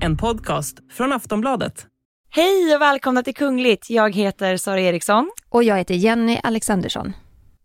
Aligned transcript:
En 0.00 0.16
podcast 0.16 0.78
från 0.92 1.12
Aftonbladet. 1.12 1.86
Hej 2.30 2.74
och 2.74 2.80
välkomna 2.80 3.22
till 3.22 3.34
Kungligt. 3.34 3.90
Jag 3.90 4.14
heter 4.14 4.56
Sara 4.56 4.80
Eriksson. 4.80 5.30
Och 5.48 5.64
jag 5.64 5.76
heter 5.76 5.94
Jenny 5.94 6.40
Alexandersson. 6.42 7.12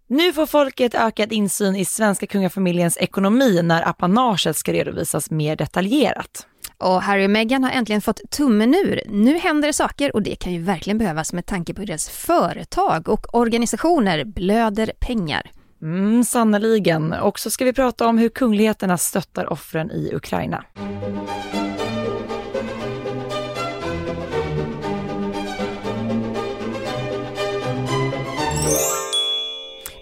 Nu 0.07 0.33
får 0.33 0.45
folket 0.45 0.95
ökad 0.95 1.33
insyn 1.33 1.75
i 1.75 1.85
svenska 1.85 2.27
kungafamiljens 2.27 2.97
ekonomi 2.97 3.61
när 3.63 3.89
apanaget 3.89 4.57
ska 4.57 4.73
redovisas 4.73 5.31
mer 5.31 5.55
detaljerat. 5.55 6.47
Och 6.77 7.01
Harry 7.01 7.25
och 7.25 7.29
Meghan 7.29 7.63
har 7.63 7.71
äntligen 7.71 8.01
fått 8.01 8.21
tummen 8.29 8.75
ur. 8.75 9.01
Nu 9.09 9.37
händer 9.37 9.67
det 9.67 9.73
saker 9.73 10.15
och 10.15 10.21
det 10.21 10.35
kan 10.35 10.53
ju 10.53 10.61
verkligen 10.61 10.97
behövas 10.97 11.33
med 11.33 11.45
tanke 11.45 11.73
på 11.73 11.81
hur 11.81 11.87
deras 11.87 12.09
företag 12.09 13.09
och 13.09 13.35
organisationer 13.35 14.23
blöder 14.23 14.91
pengar. 14.99 15.51
Mm, 15.81 16.23
sannoliken. 16.23 17.13
Och 17.13 17.39
så 17.39 17.49
ska 17.49 17.65
vi 17.65 17.73
prata 17.73 18.07
om 18.07 18.17
hur 18.17 18.29
kungligheterna 18.29 18.97
stöttar 18.97 19.53
offren 19.53 19.91
i 19.91 20.11
Ukraina. 20.13 20.63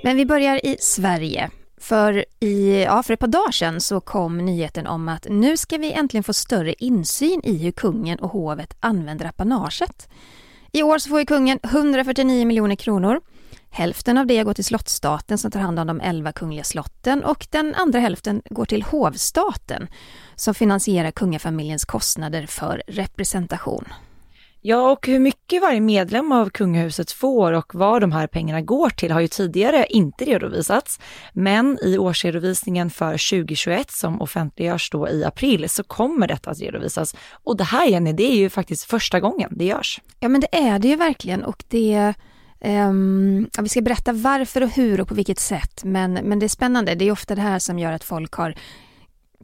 Men 0.04 0.18
vi 0.18 0.26
börjar 0.26 0.66
i 0.66 0.78
Sverige. 0.80 1.50
För, 1.78 2.26
i, 2.40 2.84
ja, 2.84 3.04
för 3.04 3.14
ett 3.14 3.20
par 3.20 3.28
dagar 3.28 3.52
sedan 3.52 3.82
så 3.82 4.02
kom 4.02 4.38
nyheten 4.38 4.88
om 4.88 5.10
att 5.10 5.28
nu 5.30 5.58
ska 5.58 5.78
vi 5.78 5.92
äntligen 5.92 6.24
få 6.24 6.34
större 6.34 6.74
insyn 6.74 7.42
i 7.44 7.58
hur 7.58 7.72
kungen 7.72 8.20
och 8.20 8.30
hovet 8.30 8.78
använder 8.80 9.26
apanaget. 9.26 10.10
I 10.72 10.84
år 10.84 10.98
så 10.98 11.10
får 11.10 11.20
ju 11.20 11.26
kungen 11.26 11.60
149 11.64 12.46
miljoner 12.46 12.76
kronor. 12.76 13.22
Hälften 13.70 14.18
av 14.18 14.26
det 14.28 14.44
går 14.44 14.54
till 14.54 14.66
slottsstaten 14.66 15.38
som 15.38 15.52
tar 15.52 15.60
hand 15.60 15.80
om 15.80 15.88
de 15.88 16.02
11 16.02 16.32
kungliga 16.32 16.64
slotten 16.64 17.24
och 17.24 17.48
den 17.50 17.76
andra 17.76 18.00
hälften 18.00 18.42
går 18.50 18.66
till 18.66 18.84
hovstaten 18.84 19.88
som 20.36 20.54
finansierar 20.54 21.12
kungafamiljens 21.12 21.86
kostnader 21.86 22.46
för 22.46 22.84
representation. 22.88 23.86
Ja, 24.64 24.92
och 24.92 25.08
hur 25.08 25.20
mycket 25.20 25.62
varje 25.62 25.82
medlem 25.82 26.32
av 26.32 26.50
kungahuset 26.50 27.12
får 27.12 27.54
och 27.54 27.76
vad 27.76 28.02
de 28.02 28.12
här 28.12 28.28
pengarna 28.28 28.62
går 28.62 28.90
till 28.90 29.12
har 29.12 29.20
ju 29.20 29.28
tidigare 29.28 29.86
inte 29.90 30.26
redovisats. 30.26 31.00
Men 31.34 31.80
i 31.84 31.98
årsredovisningen 31.98 32.90
för 32.90 33.12
2021 33.12 33.92
som 33.92 34.22
offentliggörs 34.22 34.90
då 34.90 35.10
i 35.10 35.24
april 35.24 35.70
så 35.70 35.84
kommer 35.84 36.28
detta 36.28 36.50
att 36.50 36.60
redovisas. 36.60 37.16
Och 37.32 37.58
det 37.58 37.64
här 37.64 37.88
Jenny, 37.88 38.14
det 38.14 38.32
är 38.32 38.36
ju 38.36 38.50
faktiskt 38.50 38.84
första 38.84 39.20
gången 39.20 39.50
det 39.52 39.66
görs. 39.66 40.02
Ja 40.20 40.30
men 40.30 40.42
det 40.42 40.56
är 40.56 40.80
det 40.80 40.88
ju 40.88 40.96
verkligen 40.96 41.44
och 41.44 41.64
det 41.68 42.14
Um, 42.64 43.50
ja, 43.56 43.62
vi 43.62 43.70
ska 43.70 43.82
berätta 43.82 44.14
varför 44.14 44.64
och 44.64 44.70
hur 44.70 45.02
och 45.02 45.08
på 45.08 45.16
vilket 45.16 45.40
sätt, 45.40 45.84
men, 45.84 46.14
men 46.14 46.40
det 46.40 46.46
är 46.46 46.48
spännande. 46.48 46.96
Det 46.96 47.06
är 47.06 47.12
ofta 47.12 47.36
det 47.36 47.42
här 47.42 47.60
som 47.60 47.80
gör 47.80 47.92
att 47.92 48.04
folk 48.04 48.34
har 48.34 48.56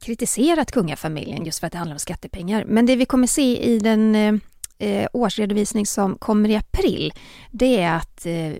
kritiserat 0.02 0.72
kungafamiljen 0.72 1.46
just 1.46 1.60
för 1.60 1.68
att 1.68 1.74
det 1.74 1.78
handlar 1.78 1.96
om 1.96 2.00
skattepengar. 2.00 2.66
Men 2.68 2.86
det 2.86 2.96
vi 2.96 3.06
kommer 3.06 3.28
se 3.28 3.64
i 3.64 3.80
den 3.80 4.16
eh, 4.16 4.34
eh, 4.80 5.08
årsredovisning 5.14 5.86
som 5.86 6.16
kommer 6.16 6.50
i 6.50 6.56
april, 6.56 7.14
det 7.52 7.82
är 7.82 7.96
att 7.96 8.26
eh, 8.26 8.54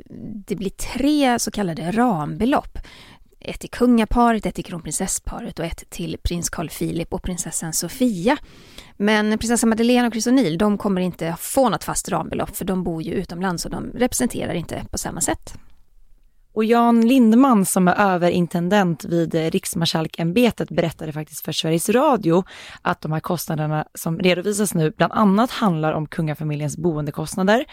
det 0.48 0.56
blir 0.56 0.70
tre 0.70 1.40
så 1.40 1.52
kallade 1.52 1.92
rambelopp. 1.92 2.78
Ett 3.40 3.60
till 3.60 3.70
kungaparet, 3.70 4.46
ett 4.46 4.56
till 4.56 4.66
kronprinsessparet 4.66 5.60
och 5.60 5.66
ett 5.66 5.90
till 5.90 6.18
prins 6.24 6.50
Carl 6.50 6.70
Philip 6.70 7.14
och 7.14 7.24
prinsessan 7.24 7.74
Sofia. 7.74 8.38
Men 8.98 9.38
prinsessa 9.38 9.68
Madeleine 9.68 10.08
och 10.08 10.14
Chris 10.14 10.28
O'Neill, 10.28 10.58
de 10.58 10.78
kommer 10.78 11.02
inte 11.02 11.36
få 11.40 11.70
något 11.70 11.84
fast 11.84 12.10
rambelopp 12.10 12.56
för 12.56 12.66
de 12.66 12.84
bor 12.84 13.02
ju 13.02 13.14
utomlands 13.14 13.66
och 13.66 13.72
de 13.72 13.92
representerar 13.96 14.54
inte 14.54 14.86
på 14.92 14.98
samma 14.98 15.22
sätt. 15.22 15.58
Och 16.58 16.66
Jan 16.66 17.08
Lindman 17.08 17.66
som 17.66 17.88
är 17.88 17.96
överintendent 17.96 19.06
vid 19.06 19.34
Riksmarskalkämbetet 19.34 20.70
berättade 20.70 21.14
faktiskt 21.14 21.46
för 21.46 21.52
Sveriges 21.52 21.90
Radio 21.90 22.44
att 22.82 23.02
de 23.02 23.12
här 23.12 23.20
kostnaderna 23.20 23.86
som 23.94 24.20
redovisas 24.20 24.74
nu 24.74 24.92
bland 24.92 25.14
annat 25.14 25.52
handlar 25.52 25.94
om 25.94 26.08
kungafamiljens 26.08 26.78
boendekostnader. 26.78 27.66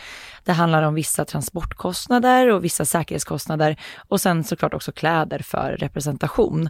Det 0.44 0.53
handlar 0.53 0.83
om 0.83 0.94
vissa 0.94 1.25
transportkostnader 1.25 2.50
och 2.50 2.65
vissa 2.65 2.84
säkerhetskostnader 2.84 3.81
och 4.09 4.21
sen 4.21 4.44
såklart 4.44 4.75
också 4.75 4.93
kläder 4.93 5.39
för 5.39 5.77
representation. 5.77 6.69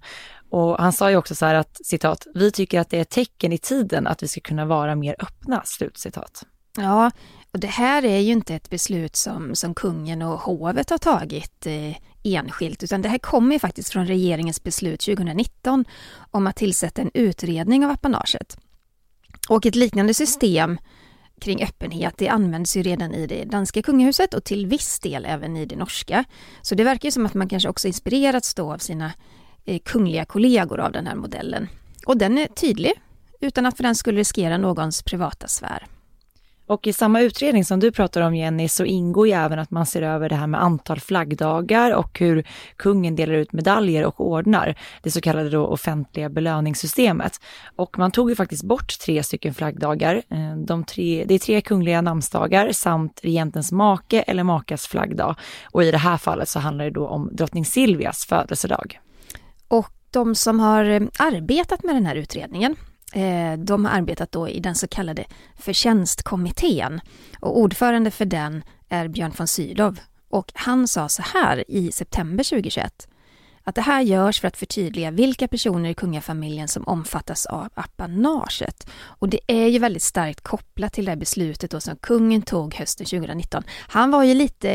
Och 0.50 0.78
han 0.78 0.92
sa 0.92 1.10
ju 1.10 1.16
också 1.16 1.34
så 1.34 1.47
här 1.47 1.54
att 1.54 1.86
citat, 1.86 2.26
vi 2.34 2.50
tycker 2.50 2.80
att 2.80 2.91
det 2.91 2.97
är 2.97 3.03
ett 3.03 3.10
tecken 3.10 3.53
i 3.53 3.58
tiden 3.58 4.06
att 4.06 4.22
vi 4.22 4.28
ska 4.28 4.41
kunna 4.41 4.64
vara 4.64 4.94
mer 4.94 5.16
öppna, 5.19 5.62
slutcitat. 5.64 6.44
Ja, 6.76 7.10
och 7.54 7.60
det 7.60 7.66
här 7.66 8.04
är 8.04 8.19
ju 8.19 8.32
inte 8.32 8.54
ett 8.54 8.70
beslut 8.70 9.16
som, 9.16 9.54
som 9.54 9.75
kungen 9.75 10.22
och 10.22 10.41
hovet 10.41 10.91
har 10.91 10.98
tagit 10.98 11.66
eh, 11.66 11.97
enskilt, 12.22 12.82
utan 12.82 13.03
det 13.03 13.09
här 13.09 13.19
kommer 13.19 13.53
ju 13.53 13.59
faktiskt 13.59 13.92
från 13.92 14.06
regeringens 14.06 14.62
beslut 14.62 15.00
2019 15.00 15.84
om 16.31 16.47
att 16.47 16.56
tillsätta 16.56 17.03
en 17.03 17.10
utredning 17.15 17.84
av 17.84 17.91
apanaget. 17.91 18.56
Och 19.48 19.66
ett 19.66 19.75
liknande 19.75 20.15
system 20.15 20.78
kring 21.41 21.62
öppenhet, 21.62 22.15
det 22.19 22.28
används 22.28 22.76
ju 22.76 22.82
redan 22.82 23.15
i 23.15 23.26
det 23.26 23.44
danska 23.44 23.82
kungahuset 23.82 24.34
och 24.34 24.44
till 24.44 24.66
viss 24.66 25.00
del 25.00 25.25
även 25.25 25.56
i 25.56 25.66
det 25.66 25.76
norska. 25.76 26.25
Så 26.62 26.75
det 26.75 26.84
verkar 26.84 27.06
ju 27.06 27.12
som 27.12 27.26
att 27.26 27.34
man 27.34 27.48
kanske 27.48 27.69
också 27.69 27.88
inspirerats 27.88 28.54
då 28.54 28.72
av 28.72 28.78
sina 28.78 29.12
eh, 29.65 29.78
kungliga 29.78 30.25
kollegor 30.25 30.81
av 30.81 30.92
den 30.92 31.06
här 31.06 31.15
modellen. 31.15 31.69
Och 32.06 32.16
den 32.16 32.38
är 32.38 32.47
tydlig, 32.47 32.92
utan 33.41 33.66
att 33.66 33.76
för 33.76 33.82
den 33.82 33.94
skulle 33.94 34.21
riskera 34.21 34.59
någons 34.59 35.03
privata 35.03 35.48
sfär. 35.48 35.86
Och 36.66 36.86
i 36.86 36.92
samma 36.92 37.20
utredning 37.20 37.64
som 37.64 37.80
du 37.80 37.92
pratar 37.92 38.20
om 38.20 38.34
Jenny 38.34 38.69
så 38.69 38.84
ingår 38.84 39.26
ju 39.26 39.32
även 39.32 39.58
att 39.58 39.70
man 39.70 39.86
ser 39.86 40.02
över 40.02 40.28
det 40.28 40.34
här 40.34 40.47
med 40.47 40.62
antal 40.62 41.00
flaggdagar 41.00 41.94
och 41.94 42.19
hur 42.19 42.47
kungen 42.76 43.16
delar 43.16 43.34
ut 43.34 43.52
medaljer 43.52 44.04
och 44.04 44.20
ordnar, 44.20 44.78
det 45.03 45.10
så 45.10 45.20
kallade 45.20 45.50
då 45.50 45.66
offentliga 45.66 46.28
belöningssystemet. 46.28 47.41
Och 47.76 47.98
man 47.98 48.10
tog 48.10 48.30
ju 48.30 48.36
faktiskt 48.36 48.64
bort 48.64 48.98
tre 49.00 49.22
stycken 49.22 49.54
flaggdagar. 49.54 50.22
Eh, 50.28 50.56
de 50.66 50.84
tre, 50.84 51.24
det 51.28 51.34
är 51.34 51.38
tre 51.38 51.60
kungliga 51.60 52.00
namnsdagar 52.00 52.72
samt 52.72 53.20
regentens 53.22 53.72
make 53.72 54.22
eller 54.22 54.42
makas 54.42 54.86
flaggdag. 54.86 55.36
Och 55.72 55.84
i 55.84 55.91
det 55.91 55.98
här 55.98 56.16
fallet 56.16 56.48
så 56.48 56.58
handlar 56.58 56.84
det 56.84 56.91
då 56.91 57.06
om 57.06 57.30
drottning 57.32 57.64
Silvias 57.64 58.26
födelsedag. 58.26 59.00
Och 59.69 59.91
de 60.10 60.34
som 60.34 60.60
har 60.60 60.84
eh, 60.84 61.03
arbetat 61.19 61.82
med 61.82 61.94
den 61.94 62.06
här 62.06 62.14
utredningen, 62.14 62.76
Eh, 63.14 63.58
de 63.58 63.84
har 63.84 63.92
arbetat 63.92 64.32
då 64.32 64.48
i 64.48 64.60
den 64.60 64.75
så 64.75 64.88
kallade 64.88 65.25
förtjänstkommittén 65.56 67.00
och 67.41 67.58
ordförande 67.58 68.10
för 68.10 68.25
den 68.25 68.64
är 68.88 69.08
Björn 69.08 69.32
von 69.38 69.47
Sydow. 69.47 69.98
Och 70.28 70.52
han 70.54 70.88
sa 70.88 71.08
så 71.08 71.22
här 71.22 71.64
i 71.70 71.92
september 71.92 72.44
2021 72.44 73.08
att 73.64 73.75
det 73.75 73.80
här 73.80 74.02
görs 74.02 74.41
för 74.41 74.48
att 74.48 74.56
förtydliga 74.56 75.10
vilka 75.10 75.48
personer 75.48 75.91
i 75.91 75.94
kungafamiljen 75.94 76.69
som 76.69 76.84
omfattas 76.86 77.47
av 77.47 77.69
apanaget. 77.75 78.91
Och 79.02 79.28
det 79.28 79.41
är 79.47 79.66
ju 79.66 79.78
väldigt 79.78 80.02
starkt 80.02 80.41
kopplat 80.41 80.92
till 80.92 81.04
det 81.04 81.10
här 81.10 81.16
beslutet 81.16 81.70
då 81.70 81.80
som 81.80 81.97
kungen 81.97 82.42
tog 82.42 82.74
hösten 82.74 83.06
2019. 83.06 83.62
Han 83.88 84.10
var 84.10 84.24
ju 84.24 84.34
lite 84.34 84.70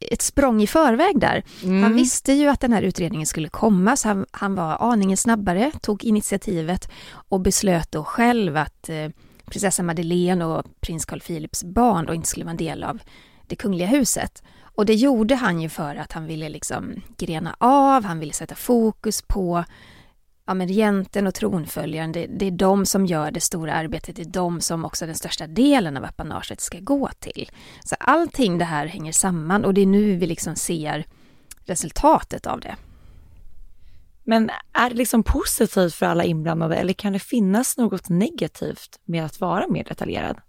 ett 0.00 0.22
språng 0.22 0.62
i 0.62 0.66
förväg 0.66 1.20
där. 1.20 1.44
Mm. 1.62 1.82
Han 1.82 1.94
visste 1.94 2.32
ju 2.32 2.48
att 2.48 2.60
den 2.60 2.72
här 2.72 2.82
utredningen 2.82 3.26
skulle 3.26 3.48
komma 3.48 3.96
så 3.96 4.08
han, 4.08 4.26
han 4.30 4.54
var 4.54 4.92
aningen 4.92 5.16
snabbare, 5.16 5.72
tog 5.80 6.04
initiativet 6.04 6.90
och 7.12 7.40
beslöt 7.40 7.92
då 7.92 8.04
själv 8.04 8.56
att 8.56 8.88
eh, 8.88 9.08
prinsessa 9.44 9.82
Madeleine 9.82 10.44
och 10.44 10.64
prins 10.80 11.04
Carl 11.04 11.20
Philips 11.20 11.64
barn 11.64 12.06
då 12.06 12.14
inte 12.14 12.28
skulle 12.28 12.44
vara 12.44 12.50
en 12.50 12.56
del 12.56 12.84
av 12.84 12.98
det 13.46 13.56
kungliga 13.56 13.86
huset. 13.86 14.42
Och 14.80 14.86
det 14.86 14.94
gjorde 14.94 15.34
han 15.34 15.60
ju 15.60 15.68
för 15.68 15.96
att 15.96 16.12
han 16.12 16.26
ville 16.26 16.48
liksom 16.48 17.02
grena 17.16 17.56
av, 17.58 18.04
han 18.04 18.18
ville 18.18 18.32
sätta 18.32 18.54
fokus 18.54 19.22
på 19.22 19.64
ja, 20.46 20.54
men 20.54 20.68
regenten 20.68 21.26
och 21.26 21.34
tronföljaren, 21.34 22.12
det, 22.12 22.26
det, 22.26 22.46
är 22.46 22.50
de 22.50 22.86
som 22.86 23.06
gör 23.06 23.30
det 23.30 23.40
stora 23.40 23.74
arbetet, 23.74 24.16
det 24.16 24.22
är 24.22 24.26
de 24.26 24.60
som 24.60 24.84
också 24.84 25.06
den 25.06 25.14
största 25.14 25.46
delen 25.46 25.96
av 25.96 26.04
apanaget 26.04 26.60
ska 26.60 26.78
gå 26.80 27.10
till. 27.18 27.50
Så 27.84 27.96
allting 27.98 28.58
det 28.58 28.64
här 28.64 28.86
hänger 28.86 29.12
samman 29.12 29.64
och 29.64 29.74
det 29.74 29.80
är 29.80 29.86
nu 29.86 30.16
vi 30.16 30.26
liksom 30.26 30.56
ser 30.56 31.06
resultatet 31.64 32.46
av 32.46 32.60
det. 32.60 32.76
Men 34.24 34.50
är 34.72 34.90
det 34.90 34.96
liksom 34.96 35.22
positivt 35.22 35.94
för 35.94 36.06
alla 36.06 36.24
inblandade 36.24 36.76
eller 36.76 36.92
kan 36.92 37.12
det 37.12 37.18
finnas 37.18 37.76
något 37.76 38.08
negativt 38.08 39.00
med 39.04 39.24
att 39.24 39.40
vara 39.40 39.68
mer 39.68 39.84
detaljerad? 39.84 40.40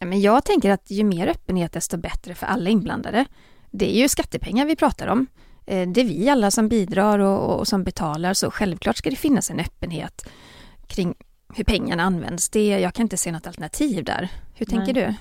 Men 0.00 0.20
jag 0.20 0.44
tänker 0.44 0.70
att 0.70 0.90
ju 0.90 1.04
mer 1.04 1.28
öppenhet 1.28 1.72
desto 1.72 1.96
bättre 1.96 2.34
för 2.34 2.46
alla 2.46 2.70
inblandade. 2.70 3.26
Det 3.70 3.96
är 3.96 4.02
ju 4.02 4.08
skattepengar 4.08 4.66
vi 4.66 4.76
pratar 4.76 5.06
om. 5.06 5.26
Eh, 5.66 5.88
det 5.88 6.00
är 6.00 6.04
vi 6.04 6.28
alla 6.28 6.50
som 6.50 6.68
bidrar 6.68 7.18
och, 7.18 7.58
och 7.58 7.68
som 7.68 7.84
betalar 7.84 8.34
så 8.34 8.50
självklart 8.50 8.96
ska 8.96 9.10
det 9.10 9.16
finnas 9.16 9.50
en 9.50 9.60
öppenhet 9.60 10.26
kring 10.86 11.14
hur 11.54 11.64
pengarna 11.64 12.02
används. 12.02 12.48
Det, 12.48 12.68
jag 12.68 12.94
kan 12.94 13.02
inte 13.02 13.16
se 13.16 13.32
något 13.32 13.46
alternativ 13.46 14.04
där. 14.04 14.28
Hur 14.54 14.66
tänker 14.66 14.94
Nej. 14.94 15.04
du? 15.04 15.14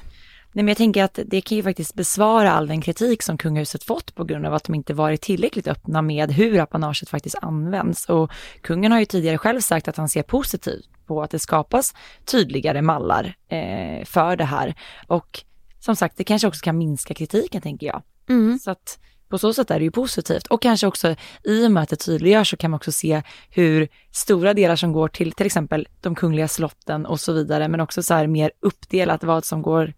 Nej, 0.54 0.64
men 0.64 0.68
jag 0.68 0.78
tänker 0.78 1.04
att 1.04 1.20
det 1.26 1.42
kan 1.42 1.58
ju 1.58 1.64
faktiskt 1.64 1.94
besvara 1.94 2.52
all 2.52 2.68
den 2.68 2.82
kritik 2.82 3.24
som 3.24 3.38
kungahuset 3.38 3.84
fått 3.84 4.16
på 4.16 4.24
grund 4.24 4.46
av 4.46 4.54
att 4.54 4.64
de 4.64 4.76
inte 4.76 4.94
varit 4.94 5.22
tillräckligt 5.22 5.68
öppna 5.68 6.02
med 6.02 6.32
hur 6.32 6.60
apanaget 6.60 7.10
faktiskt 7.10 7.36
används. 7.42 8.06
Och 8.06 8.32
kungen 8.62 8.92
har 8.92 9.00
ju 9.00 9.06
tidigare 9.06 9.38
själv 9.38 9.62
sagt 9.62 9.88
att 9.88 9.98
han 9.98 10.10
ser 10.10 10.24
positivt 10.24 10.90
på 11.06 11.22
att 11.22 11.32
det 11.32 11.40
skapas 11.40 11.94
tydligare 12.26 12.82
mallar 12.82 13.36
eh, 13.48 14.06
för 14.06 14.36
det 14.36 14.46
här. 14.46 14.76
Och 15.08 15.44
som 15.80 15.96
sagt, 15.96 16.18
det 16.18 16.24
kanske 16.24 16.48
också 16.48 16.62
kan 16.64 16.78
minska 16.78 17.14
kritiken 17.14 17.62
tänker 17.62 17.88
jag. 17.88 18.02
Mm. 18.30 18.60
Så 18.60 18.72
att 18.72 19.00
på 19.30 19.38
så 19.38 19.54
sätt 19.54 19.72
är 19.72 19.80
det 19.80 19.86
ju 19.86 19.92
positivt. 19.92 20.48
Och 20.48 20.62
kanske 20.62 20.88
också 20.88 21.16
i 21.44 21.68
och 21.68 21.72
med 21.72 21.84
att 21.84 21.90
det 21.90 21.96
tydliggörs 21.96 22.50
så 22.50 22.58
kan 22.58 22.72
man 22.72 22.76
också 22.76 22.92
se 22.92 23.22
hur 23.50 23.88
stora 24.12 24.54
delar 24.54 24.76
som 24.76 24.94
går 24.94 25.08
till 25.08 25.32
till 25.32 25.46
exempel 25.46 25.88
de 26.02 26.16
kungliga 26.16 26.48
slotten 26.48 27.06
och 27.06 27.20
så 27.20 27.34
vidare, 27.34 27.68
men 27.68 27.80
också 27.80 28.04
så 28.04 28.14
här 28.14 28.28
mer 28.28 28.52
uppdelat 28.60 29.24
vad 29.24 29.46
som 29.46 29.62
går 29.62 29.94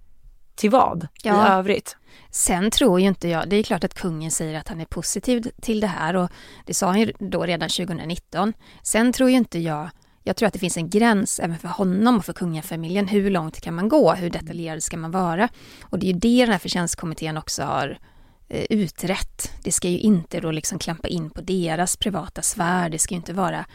till 0.56 0.70
vad 0.70 1.08
ja. 1.24 1.48
i 1.48 1.52
övrigt. 1.52 1.98
Sen 2.32 2.72
tror 2.72 3.00
ju 3.00 3.08
inte 3.08 3.28
jag, 3.28 3.50
det 3.50 3.56
är 3.56 3.64
klart 3.64 3.84
att 3.84 3.94
kungen 3.94 4.32
säger 4.32 4.60
att 4.60 4.68
han 4.68 4.82
är 4.82 4.86
positiv 4.86 5.52
till 5.62 5.80
det 5.80 5.88
här 5.88 6.16
och 6.16 6.30
det 6.66 6.74
sa 6.74 6.88
han 6.88 7.00
ju 7.00 7.14
då 7.20 7.44
redan 7.44 7.70
2019. 7.70 8.54
Sen 8.84 9.14
tror 9.14 9.30
ju 9.30 9.36
inte 9.36 9.60
jag, 9.60 9.90
jag 10.24 10.36
tror 10.36 10.48
att 10.48 10.54
det 10.54 10.60
finns 10.60 10.78
en 10.78 10.90
gräns 10.90 11.40
även 11.40 11.58
för 11.58 11.68
honom 11.68 12.18
och 12.18 12.26
för 12.26 12.34
kungafamiljen. 12.34 13.08
Hur 13.08 13.30
långt 13.30 13.62
kan 13.62 13.76
man 13.76 13.90
gå? 13.90 14.14
Hur 14.14 14.30
detaljerad 14.30 14.84
ska 14.84 14.98
man 14.98 15.12
vara? 15.12 15.50
Och 15.82 16.00
det 16.00 16.06
är 16.06 16.14
ju 16.14 16.20
det 16.20 16.42
den 16.46 16.52
här 16.52 16.60
förtjänstkommittén 16.60 17.38
också 17.38 17.64
har 17.64 17.98
eh, 18.52 18.66
utrett. 18.70 19.52
Det 19.64 19.72
ska 19.72 19.90
ju 19.90 20.00
inte 20.00 20.40
då 20.40 20.52
liksom 20.52 20.80
klampa 20.80 21.08
in 21.08 21.30
på 21.30 21.42
deras 21.42 21.98
privata 21.98 22.42
sfär. 22.42 22.90
Det 22.90 23.00
ska 23.00 23.14
ju 23.14 23.18
inte 23.18 23.34
vara 23.34 23.66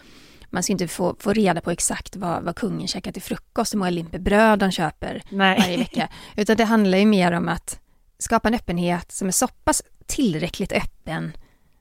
man 0.51 0.63
ska 0.63 0.73
inte 0.73 0.89
få, 0.89 1.17
få 1.19 1.33
reda 1.33 1.61
på 1.61 1.71
exakt 1.71 2.17
vad, 2.17 2.43
vad 2.43 2.57
kungen 2.57 2.89
käkar 2.89 3.13
till 3.13 3.23
frukost, 3.23 3.75
hur 3.75 3.79
många 3.79 3.91
limper 3.91 4.19
bröd 4.19 4.63
han 4.63 4.73
köper 4.73 5.23
Nej. 5.31 5.59
varje 5.61 5.77
vecka. 5.79 6.09
Utan 6.37 6.57
det 6.57 6.65
handlar 6.65 6.99
ju 6.99 7.07
mer 7.07 7.33
om 7.33 7.49
att 7.49 7.81
skapa 8.19 8.49
en 8.49 8.55
öppenhet 8.55 9.13
som 9.13 9.29
är 9.29 9.33
så 9.33 9.49
pass 9.49 9.83
tillräckligt 10.07 10.73
öppen 10.73 11.33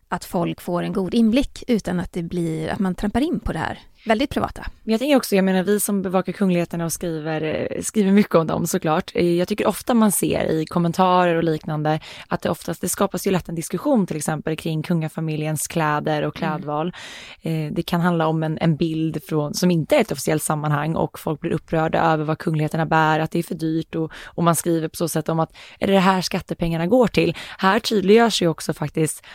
att 0.09 0.25
folk 0.25 0.61
får 0.61 0.83
en 0.83 0.93
god 0.93 1.13
inblick 1.13 1.63
utan 1.67 1.99
att 1.99 2.13
det 2.13 2.23
blir 2.23 2.69
att 2.69 2.79
man 2.79 2.95
trampar 2.95 3.21
in 3.21 3.39
på 3.39 3.53
det 3.53 3.59
här 3.59 3.79
väldigt 4.05 4.29
privata. 4.29 4.65
Jag 4.83 4.99
tänker 4.99 5.15
också, 5.15 5.35
jag 5.35 5.45
menar 5.45 5.63
vi 5.63 5.79
som 5.79 6.01
bevakar 6.01 6.33
kungligheterna 6.33 6.85
och 6.85 6.93
skriver, 6.93 7.41
eh, 7.41 7.81
skriver 7.81 8.11
mycket 8.11 8.35
om 8.35 8.47
dem 8.47 8.67
såklart. 8.67 9.11
Eh, 9.15 9.33
jag 9.33 9.47
tycker 9.47 9.67
ofta 9.67 9.93
man 9.93 10.11
ser 10.11 10.51
i 10.51 10.65
kommentarer 10.65 11.35
och 11.35 11.43
liknande 11.43 11.99
att 12.27 12.41
det 12.41 12.49
oftast, 12.49 12.81
det 12.81 12.89
skapas 12.89 13.27
ju 13.27 13.31
lätt 13.31 13.49
en 13.49 13.55
diskussion 13.55 14.07
till 14.07 14.17
exempel 14.17 14.55
kring 14.55 14.83
kungafamiljens 14.83 15.67
kläder 15.67 16.21
och 16.21 16.41
mm. 16.41 16.49
klädval. 16.49 16.93
Mm. 17.41 17.73
Det 17.73 17.83
kan 17.83 18.01
handla 18.01 18.27
om 18.27 18.43
en, 18.43 18.57
en 18.57 18.75
bild 18.75 19.23
från, 19.23 19.53
som 19.53 19.71
inte 19.71 19.95
är 19.95 20.01
ett 20.01 20.11
officiellt 20.11 20.43
sammanhang 20.43 20.95
och 20.95 21.19
folk 21.19 21.39
blir 21.39 21.51
upprörda 21.51 22.01
över 22.01 22.23
vad 22.23 22.37
kungligheterna 22.37 22.85
bär, 22.85 23.19
att 23.19 23.31
det 23.31 23.39
är 23.39 23.43
för 23.43 23.55
dyrt 23.55 23.95
och, 23.95 24.11
och 24.25 24.43
man 24.43 24.55
skriver 24.55 24.87
på 24.87 24.95
så 24.95 25.07
sätt 25.07 25.29
om 25.29 25.39
att 25.39 25.55
är 25.79 25.87
det 25.87 25.93
det 25.93 25.99
här 25.99 26.21
skattepengarna 26.21 26.87
går 26.87 27.07
till? 27.07 27.35
Här 27.57 27.79
tydliggörs 27.79 28.41
ju 28.41 28.47
också 28.47 28.73
faktiskt 28.73 29.25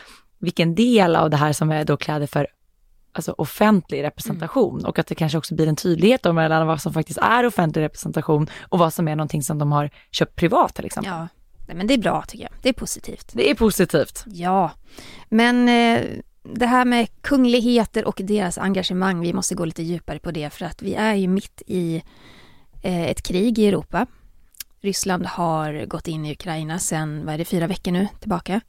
vilken 0.40 0.74
del 0.74 1.16
av 1.16 1.30
det 1.30 1.36
här 1.36 1.52
som 1.52 1.70
är 1.70 1.84
då 1.84 1.96
kläder 1.96 2.26
för 2.26 2.46
alltså 3.12 3.34
offentlig 3.38 4.02
representation 4.02 4.78
mm. 4.78 4.88
och 4.88 4.98
att 4.98 5.06
det 5.06 5.14
kanske 5.14 5.38
också 5.38 5.54
blir 5.54 5.66
en 5.66 5.76
tydlighet 5.76 6.22
då 6.22 6.32
mellan 6.32 6.66
vad 6.66 6.80
som 6.80 6.92
faktiskt 6.92 7.18
är 7.18 7.46
offentlig 7.46 7.82
representation 7.82 8.46
och 8.60 8.78
vad 8.78 8.94
som 8.94 9.08
är 9.08 9.16
någonting 9.16 9.42
som 9.42 9.58
de 9.58 9.72
har 9.72 9.90
köpt 10.10 10.36
privat 10.36 10.74
till 10.74 10.84
exempel. 10.84 11.12
Ja, 11.68 11.74
men 11.74 11.86
det 11.86 11.94
är 11.94 11.98
bra 11.98 12.24
tycker 12.28 12.44
jag. 12.44 12.52
Det 12.62 12.68
är 12.68 12.72
positivt. 12.72 13.30
Det 13.32 13.50
är 13.50 13.54
positivt. 13.54 14.24
Ja, 14.26 14.70
men 15.28 15.68
eh, 15.68 16.00
det 16.42 16.66
här 16.66 16.84
med 16.84 17.08
kungligheter 17.20 18.04
och 18.04 18.20
deras 18.24 18.58
engagemang, 18.58 19.20
vi 19.20 19.32
måste 19.32 19.54
gå 19.54 19.64
lite 19.64 19.82
djupare 19.82 20.18
på 20.18 20.30
det 20.30 20.50
för 20.50 20.64
att 20.64 20.82
vi 20.82 20.94
är 20.94 21.14
ju 21.14 21.28
mitt 21.28 21.62
i 21.66 22.02
eh, 22.82 23.02
ett 23.02 23.22
krig 23.22 23.58
i 23.58 23.68
Europa. 23.68 24.06
Ryssland 24.80 25.26
har 25.26 25.86
gått 25.86 26.08
in 26.08 26.26
i 26.26 26.32
Ukraina 26.32 26.78
sedan, 26.78 27.24
vad 27.24 27.34
är 27.34 27.38
det, 27.38 27.44
fyra 27.44 27.66
veckor 27.66 27.92
nu 27.92 28.08
tillbaka. 28.20 28.60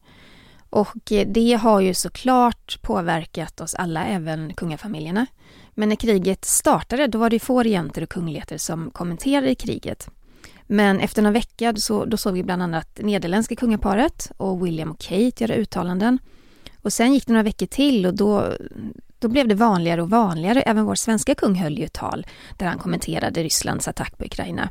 Och 0.72 1.12
eh, 1.12 1.28
det 1.28 1.54
har 1.54 1.80
ju 1.80 1.94
såklart 1.94 2.82
påverkat 2.82 3.62
oss 3.62 3.76
alla, 3.76 4.06
även 4.06 4.54
kungafamiljerna. 4.54 5.26
Men 5.72 5.90
när 5.90 5.96
kriget 5.96 6.46
startade, 6.46 7.08
då 7.08 7.18
var 7.18 7.30
det 7.30 7.40
få 7.40 7.64
regenter 7.64 8.02
och 8.02 8.10
kungligheter 8.10 8.58
som 8.58 8.92
kommenterade 8.92 9.56
kriget. 9.56 10.10
Men 10.68 11.00
efter 11.00 11.22
några 11.22 11.34
veckor 11.34 11.76
så, 11.76 12.06
då 12.06 12.18
såg 12.18 12.34
vi 12.34 12.44
bland 12.44 12.64
annat 12.64 13.00
nederländska 13.02 13.56
kungaparet 13.56 14.32
och 14.38 14.66
William 14.66 14.92
och 14.92 15.00
Kate 15.00 15.44
göra 15.44 15.54
uttalanden. 15.56 16.20
Och 16.82 16.94
sen 16.94 17.14
gick 17.14 17.28
det 17.28 17.34
några 17.34 17.44
veckor 17.44 17.66
till 17.66 18.06
och 18.06 18.14
då, 18.14 18.54
då 19.20 19.28
blev 19.28 19.48
det 19.48 19.56
vanligare 19.56 20.02
och 20.02 20.10
vanligare. 20.10 20.62
Även 20.62 20.86
vår 20.86 20.96
svenska 20.96 21.36
kung 21.36 21.56
höll 21.56 21.80
ju 21.80 21.88
tal 21.88 22.26
där 22.58 22.66
han 22.66 22.80
kommenterade 22.80 23.44
Rysslands 23.44 23.88
attack 23.88 24.18
på 24.18 24.26
Ukraina. 24.26 24.70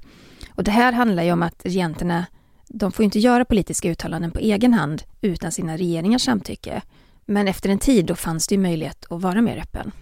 Och 0.54 0.64
det 0.64 0.70
här 0.70 0.92
handlar 0.92 1.22
ju 1.22 1.32
om 1.32 1.42
att 1.42 1.60
regenterna 1.64 2.26
de 2.74 2.92
får 2.92 3.04
inte 3.04 3.18
göra 3.18 3.44
politiska 3.44 3.90
uttalanden 3.90 4.30
på 4.30 4.38
egen 4.38 4.74
hand 4.74 5.02
utan 5.20 5.52
sina 5.52 5.76
regeringars 5.76 6.22
samtycke. 6.22 6.82
Men 7.26 7.48
efter 7.48 7.68
en 7.68 7.78
tid 7.78 8.06
då 8.06 8.14
fanns 8.14 8.46
det 8.46 8.54
ju 8.54 8.60
möjlighet 8.60 9.06
att 9.10 9.22
vara 9.22 9.40
mer 9.40 9.58
öppen. 9.58 9.92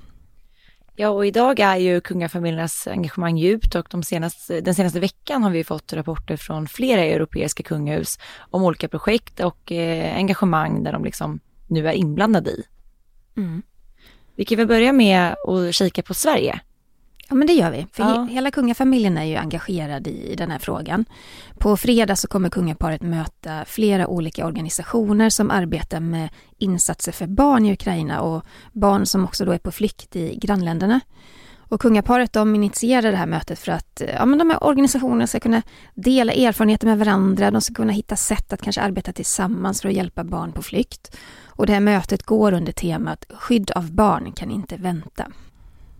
Ja, 0.96 1.08
och 1.08 1.26
idag 1.26 1.60
är 1.60 1.76
ju 1.76 2.00
kungafamiljernas 2.00 2.86
engagemang 2.86 3.38
djupt 3.38 3.74
och 3.74 3.86
de 3.90 4.02
senaste, 4.02 4.60
den 4.60 4.74
senaste 4.74 5.00
veckan 5.00 5.42
har 5.42 5.50
vi 5.50 5.64
fått 5.64 5.92
rapporter 5.92 6.36
från 6.36 6.66
flera 6.68 7.00
europeiska 7.00 7.62
kungahus 7.62 8.18
om 8.50 8.62
olika 8.62 8.88
projekt 8.88 9.40
och 9.40 9.72
eh, 9.72 10.16
engagemang 10.16 10.82
där 10.82 10.92
de 10.92 11.04
liksom 11.04 11.40
nu 11.66 11.88
är 11.88 11.92
inblandade 11.92 12.50
i. 12.50 12.62
Mm. 13.36 13.62
Vi 14.36 14.44
kan 14.44 14.56
väl 14.56 14.66
börja 14.66 14.92
med 14.92 15.32
att 15.32 15.74
kika 15.74 16.02
på 16.02 16.14
Sverige. 16.14 16.60
Ja 17.28 17.34
men 17.34 17.46
det 17.46 17.52
gör 17.52 17.70
vi, 17.70 17.86
för 17.92 18.02
ja. 18.02 18.22
he 18.22 18.32
hela 18.32 18.50
kungafamiljen 18.50 19.18
är 19.18 19.24
ju 19.24 19.36
engagerad 19.36 20.06
i, 20.06 20.32
i 20.32 20.36
den 20.36 20.50
här 20.50 20.58
frågan. 20.58 21.04
På 21.58 21.76
fredag 21.76 22.16
så 22.16 22.28
kommer 22.28 22.48
kungaparet 22.50 23.02
möta 23.02 23.64
flera 23.64 24.06
olika 24.06 24.46
organisationer 24.46 25.30
som 25.30 25.50
arbetar 25.50 26.00
med 26.00 26.28
insatser 26.58 27.12
för 27.12 27.26
barn 27.26 27.66
i 27.66 27.72
Ukraina 27.72 28.20
och 28.20 28.44
barn 28.72 29.06
som 29.06 29.24
också 29.24 29.44
då 29.44 29.52
är 29.52 29.58
på 29.58 29.72
flykt 29.72 30.16
i 30.16 30.36
grannländerna. 30.36 31.00
Och 31.70 31.80
kungaparet 31.80 32.32
de 32.32 32.54
initierar 32.54 33.10
det 33.10 33.16
här 33.16 33.26
mötet 33.26 33.58
för 33.58 33.72
att 33.72 34.02
ja, 34.14 34.26
men 34.26 34.38
de 34.38 34.50
här 34.50 34.64
organisationerna 34.64 35.26
ska 35.26 35.40
kunna 35.40 35.62
dela 35.94 36.32
erfarenheter 36.32 36.86
med 36.86 36.98
varandra, 36.98 37.50
de 37.50 37.60
ska 37.60 37.74
kunna 37.74 37.92
hitta 37.92 38.16
sätt 38.16 38.52
att 38.52 38.62
kanske 38.62 38.80
arbeta 38.80 39.12
tillsammans 39.12 39.82
för 39.82 39.88
att 39.88 39.94
hjälpa 39.94 40.24
barn 40.24 40.52
på 40.52 40.62
flykt. 40.62 41.16
Och 41.46 41.66
det 41.66 41.72
här 41.72 41.80
mötet 41.80 42.22
går 42.22 42.52
under 42.52 42.72
temat 42.72 43.24
Skydd 43.28 43.70
av 43.70 43.92
barn 43.92 44.32
kan 44.32 44.50
inte 44.50 44.76
vänta. 44.76 45.26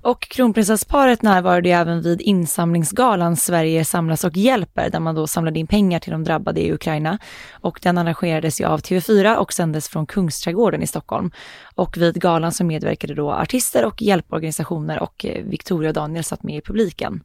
Och 0.09 0.21
kronprinsessparet 0.21 1.23
närvarade 1.23 1.71
även 1.71 2.03
vid 2.03 2.21
insamlingsgalan 2.21 3.37
Sverige 3.37 3.85
samlas 3.85 4.25
och 4.25 4.37
hjälper, 4.37 4.91
där 4.91 5.01
man 5.01 5.15
då 5.15 5.27
samlade 5.27 5.59
in 5.59 5.67
pengar 5.67 5.99
till 5.99 6.13
de 6.13 6.25
drabbade 6.25 6.61
i 6.61 6.73
Ukraina. 6.73 7.19
Och 7.53 7.79
den 7.83 7.99
arrangerades 7.99 8.61
ju 8.61 8.65
av 8.65 8.81
TV4 8.81 9.37
och 9.37 9.53
sändes 9.53 9.89
från 9.89 10.07
Kungsträdgården 10.07 10.83
i 10.83 10.87
Stockholm. 10.87 11.31
Och 11.75 11.97
vid 11.97 12.15
galan 12.15 12.53
så 12.53 12.65
medverkade 12.65 13.15
då 13.15 13.33
artister 13.33 13.85
och 13.85 14.03
hjälporganisationer 14.03 15.03
och 15.03 15.25
eh, 15.25 15.45
Victoria 15.45 15.91
och 15.91 15.95
Daniel 15.95 16.25
satt 16.25 16.43
med 16.43 16.57
i 16.57 16.61
publiken. 16.61 17.21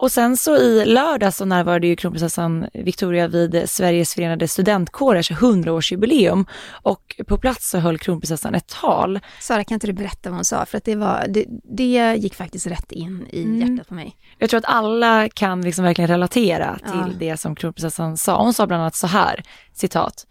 Och 0.00 0.12
sen 0.12 0.36
så 0.36 0.56
i 0.56 0.84
lördag 0.84 1.34
så 1.34 1.44
närvarade 1.44 1.86
ju 1.86 1.96
kronprinsessan 1.96 2.66
Victoria 2.74 3.28
vid 3.28 3.62
Sveriges 3.70 4.14
förenade 4.14 4.48
studentkårers 4.48 5.30
100-årsjubileum 5.30 6.46
och 6.82 7.20
på 7.26 7.38
plats 7.38 7.70
så 7.70 7.78
höll 7.78 7.98
kronprinsessan 7.98 8.54
ett 8.54 8.66
tal. 8.66 9.20
Sara, 9.40 9.64
kan 9.64 9.74
inte 9.74 9.86
du 9.86 9.92
berätta 9.92 10.30
vad 10.30 10.36
hon 10.36 10.44
sa? 10.44 10.66
För 10.66 10.78
att 10.78 10.84
det, 10.84 10.96
var, 10.96 11.26
det, 11.28 11.44
det 11.76 12.16
gick 12.16 12.34
faktiskt 12.34 12.66
rätt 12.66 12.92
in 12.92 13.26
i 13.30 13.42
mm. 13.42 13.60
hjärtat 13.60 13.88
på 13.88 13.94
mig. 13.94 14.16
Jag 14.38 14.50
tror 14.50 14.58
att 14.58 14.64
alla 14.64 15.28
kan 15.28 15.62
liksom 15.62 15.84
verkligen 15.84 16.08
relatera 16.08 16.78
till 16.78 17.12
ja. 17.12 17.18
det 17.18 17.36
som 17.36 17.56
kronprinsessan 17.56 18.16
sa. 18.16 18.42
Hon 18.42 18.54
sa 18.54 18.66
bland 18.66 18.82
annat 18.82 18.96
så 18.96 19.06
här, 19.06 19.42
citat. 19.72 20.26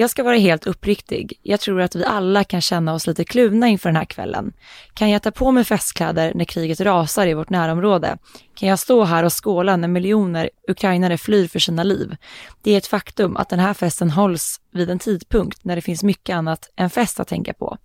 Jag 0.00 0.10
ska 0.10 0.22
vara 0.22 0.36
helt 0.36 0.66
uppriktig. 0.66 1.38
Jag 1.42 1.60
tror 1.60 1.80
att 1.80 1.94
vi 1.94 2.04
alla 2.04 2.44
kan 2.44 2.60
känna 2.60 2.94
oss 2.94 3.06
lite 3.06 3.24
kluvna 3.24 3.68
inför 3.68 3.88
den 3.88 3.96
här 3.96 4.04
kvällen. 4.04 4.52
Kan 4.94 5.10
jag 5.10 5.22
ta 5.22 5.30
på 5.30 5.52
mig 5.52 5.64
festkläder 5.64 6.32
när 6.34 6.44
kriget 6.44 6.80
rasar 6.80 7.26
i 7.26 7.34
vårt 7.34 7.50
närområde? 7.50 8.18
Kan 8.54 8.68
jag 8.68 8.78
stå 8.78 9.04
här 9.04 9.24
och 9.24 9.44
skåla 9.44 9.76
när 9.76 9.88
miljoner 9.88 10.50
ukrainare 10.68 11.18
flyr 11.18 11.48
för 11.48 11.58
sina 11.58 11.82
liv? 11.82 12.16
Det 12.62 12.72
är 12.72 12.78
ett 12.78 12.86
faktum 12.86 13.36
att 13.36 13.48
den 13.48 13.58
här 13.58 13.74
festen 13.74 14.10
hålls 14.10 14.60
vid 14.72 14.90
en 14.90 14.98
tidpunkt 14.98 15.64
när 15.64 15.76
det 15.76 15.82
finns 15.82 16.02
mycket 16.02 16.34
annat 16.34 16.70
än 16.76 16.90
fest 16.90 17.20
att 17.20 17.28
tänka 17.28 17.54
på. 17.54 17.76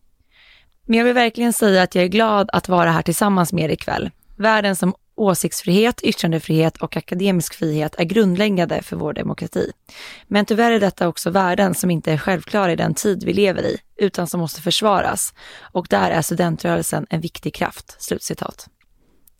Men 0.85 0.97
jag 0.97 1.05
vill 1.05 1.13
verkligen 1.13 1.53
säga 1.53 1.83
att 1.83 1.95
jag 1.95 2.03
är 2.03 2.09
glad 2.09 2.49
att 2.53 2.69
vara 2.69 2.91
här 2.91 3.01
tillsammans 3.01 3.53
med 3.53 3.63
er 3.63 3.73
ikväll. 3.73 4.11
Världen 4.37 4.75
som 4.75 4.93
Åsiktsfrihet, 5.15 6.01
yttrandefrihet 6.03 6.77
och 6.77 6.97
akademisk 6.97 7.53
frihet 7.53 7.95
är 7.97 8.03
grundläggande 8.03 8.81
för 8.81 8.95
vår 8.95 9.13
demokrati. 9.13 9.71
Men 10.27 10.45
tyvärr 10.45 10.71
är 10.71 10.79
detta 10.79 11.07
också 11.07 11.29
värden 11.29 11.75
som 11.75 11.91
inte 11.91 12.11
är 12.11 12.17
självklara 12.17 12.71
i 12.71 12.75
den 12.75 12.93
tid 12.93 13.23
vi 13.23 13.33
lever 13.33 13.63
i, 13.63 13.77
utan 13.95 14.27
som 14.27 14.39
måste 14.39 14.61
försvaras. 14.61 15.33
Och 15.61 15.87
där 15.89 16.11
är 16.11 16.21
studentrörelsen 16.21 17.05
en 17.09 17.21
viktig 17.21 17.53
kraft." 17.53 17.95
Slutcitat. 18.01 18.69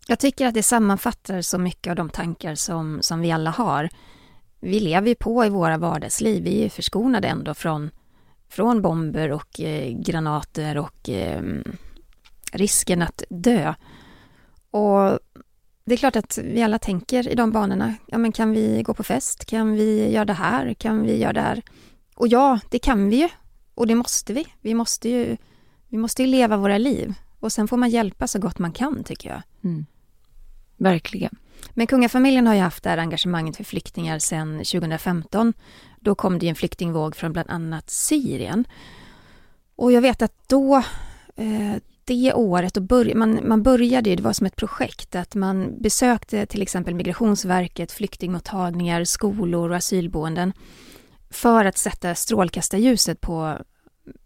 Jag 0.08 0.18
tycker 0.18 0.46
att 0.46 0.54
det 0.54 0.62
sammanfattar 0.62 1.40
så 1.40 1.58
mycket 1.58 1.90
av 1.90 1.96
de 1.96 2.10
tankar 2.10 2.54
som, 2.54 2.98
som 3.02 3.20
vi 3.20 3.32
alla 3.32 3.50
har. 3.50 3.88
Vi 4.60 4.80
lever 4.80 5.08
ju 5.08 5.14
på 5.14 5.44
i 5.44 5.48
våra 5.48 5.78
vardagsliv, 5.78 6.42
vi 6.42 6.58
är 6.58 6.62
ju 6.62 6.70
förskonade 6.70 7.28
ändå 7.28 7.54
från, 7.54 7.90
från 8.48 8.82
bomber 8.82 9.32
och 9.32 9.60
eh, 9.60 9.92
granater 9.92 10.78
och 10.78 11.08
eh, 11.08 11.42
risken 12.52 13.02
att 13.02 13.22
dö. 13.28 13.74
Och 14.70 15.18
det 15.86 15.94
är 15.94 15.96
klart 15.96 16.16
att 16.16 16.38
vi 16.38 16.62
alla 16.62 16.78
tänker 16.78 17.28
i 17.28 17.34
de 17.34 17.52
banorna. 17.52 17.94
Ja, 18.06 18.18
men 18.18 18.32
kan 18.32 18.52
vi 18.52 18.82
gå 18.82 18.94
på 18.94 19.02
fest? 19.02 19.44
Kan 19.44 19.72
vi 19.72 20.12
göra 20.12 20.24
det 20.24 20.32
här? 20.32 20.74
Kan 20.74 21.02
vi 21.02 21.18
göra 21.18 21.32
det 21.32 21.40
här? 21.40 21.62
Och 22.16 22.28
ja, 22.28 22.60
det 22.70 22.78
kan 22.78 23.08
vi 23.08 23.16
ju. 23.16 23.28
Och 23.74 23.86
det 23.86 23.94
måste 23.94 24.32
vi. 24.32 24.46
Vi 24.60 24.74
måste 24.74 25.08
ju, 25.08 25.36
vi 25.88 25.98
måste 25.98 26.22
ju 26.22 26.28
leva 26.28 26.56
våra 26.56 26.78
liv. 26.78 27.14
Och 27.40 27.52
sen 27.52 27.68
får 27.68 27.76
man 27.76 27.90
hjälpa 27.90 28.26
så 28.26 28.38
gott 28.38 28.58
man 28.58 28.72
kan, 28.72 29.04
tycker 29.04 29.28
jag. 29.28 29.42
Mm. 29.64 29.86
Verkligen. 30.76 31.36
Men 31.70 31.86
kungafamiljen 31.86 32.46
har 32.46 32.54
ju 32.54 32.60
haft 32.60 32.82
det 32.82 32.90
här 32.90 32.98
engagemanget 32.98 33.56
för 33.56 33.64
flyktingar 33.64 34.18
sedan 34.18 34.58
2015. 34.58 35.52
Då 36.00 36.14
kom 36.14 36.38
det 36.38 36.48
en 36.48 36.54
flyktingvåg 36.54 37.16
från 37.16 37.32
bland 37.32 37.50
annat 37.50 37.90
Syrien. 37.90 38.64
Och 39.76 39.92
jag 39.92 40.00
vet 40.00 40.22
att 40.22 40.48
då, 40.48 40.76
eh, 41.36 41.76
det 42.06 42.32
året, 42.34 42.76
och 42.76 42.82
börj 42.82 43.14
man, 43.14 43.48
man 43.48 43.62
började, 43.62 44.16
det 44.16 44.22
var 44.22 44.32
som 44.32 44.46
ett 44.46 44.56
projekt, 44.56 45.14
att 45.14 45.34
man 45.34 45.82
besökte 45.82 46.46
till 46.46 46.62
exempel 46.62 46.94
Migrationsverket, 46.94 47.92
flyktingmottagningar, 47.92 49.04
skolor 49.04 49.70
och 49.70 49.76
asylboenden 49.76 50.52
för 51.30 51.64
att 51.64 51.78
sätta 51.78 52.14
strålkastarljuset 52.14 53.20
på 53.20 53.58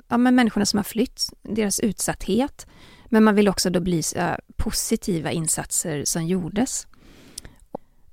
ja, 0.08 0.16
men 0.16 0.34
människorna 0.34 0.66
som 0.66 0.76
har 0.76 0.84
flytt, 0.84 1.28
deras 1.42 1.80
utsatthet. 1.80 2.66
Men 3.06 3.24
man 3.24 3.34
vill 3.34 3.48
också 3.48 3.70
då 3.70 3.80
belysa 3.80 4.30
eh, 4.30 4.36
positiva 4.56 5.30
insatser 5.30 6.04
som 6.04 6.26
gjordes. 6.26 6.86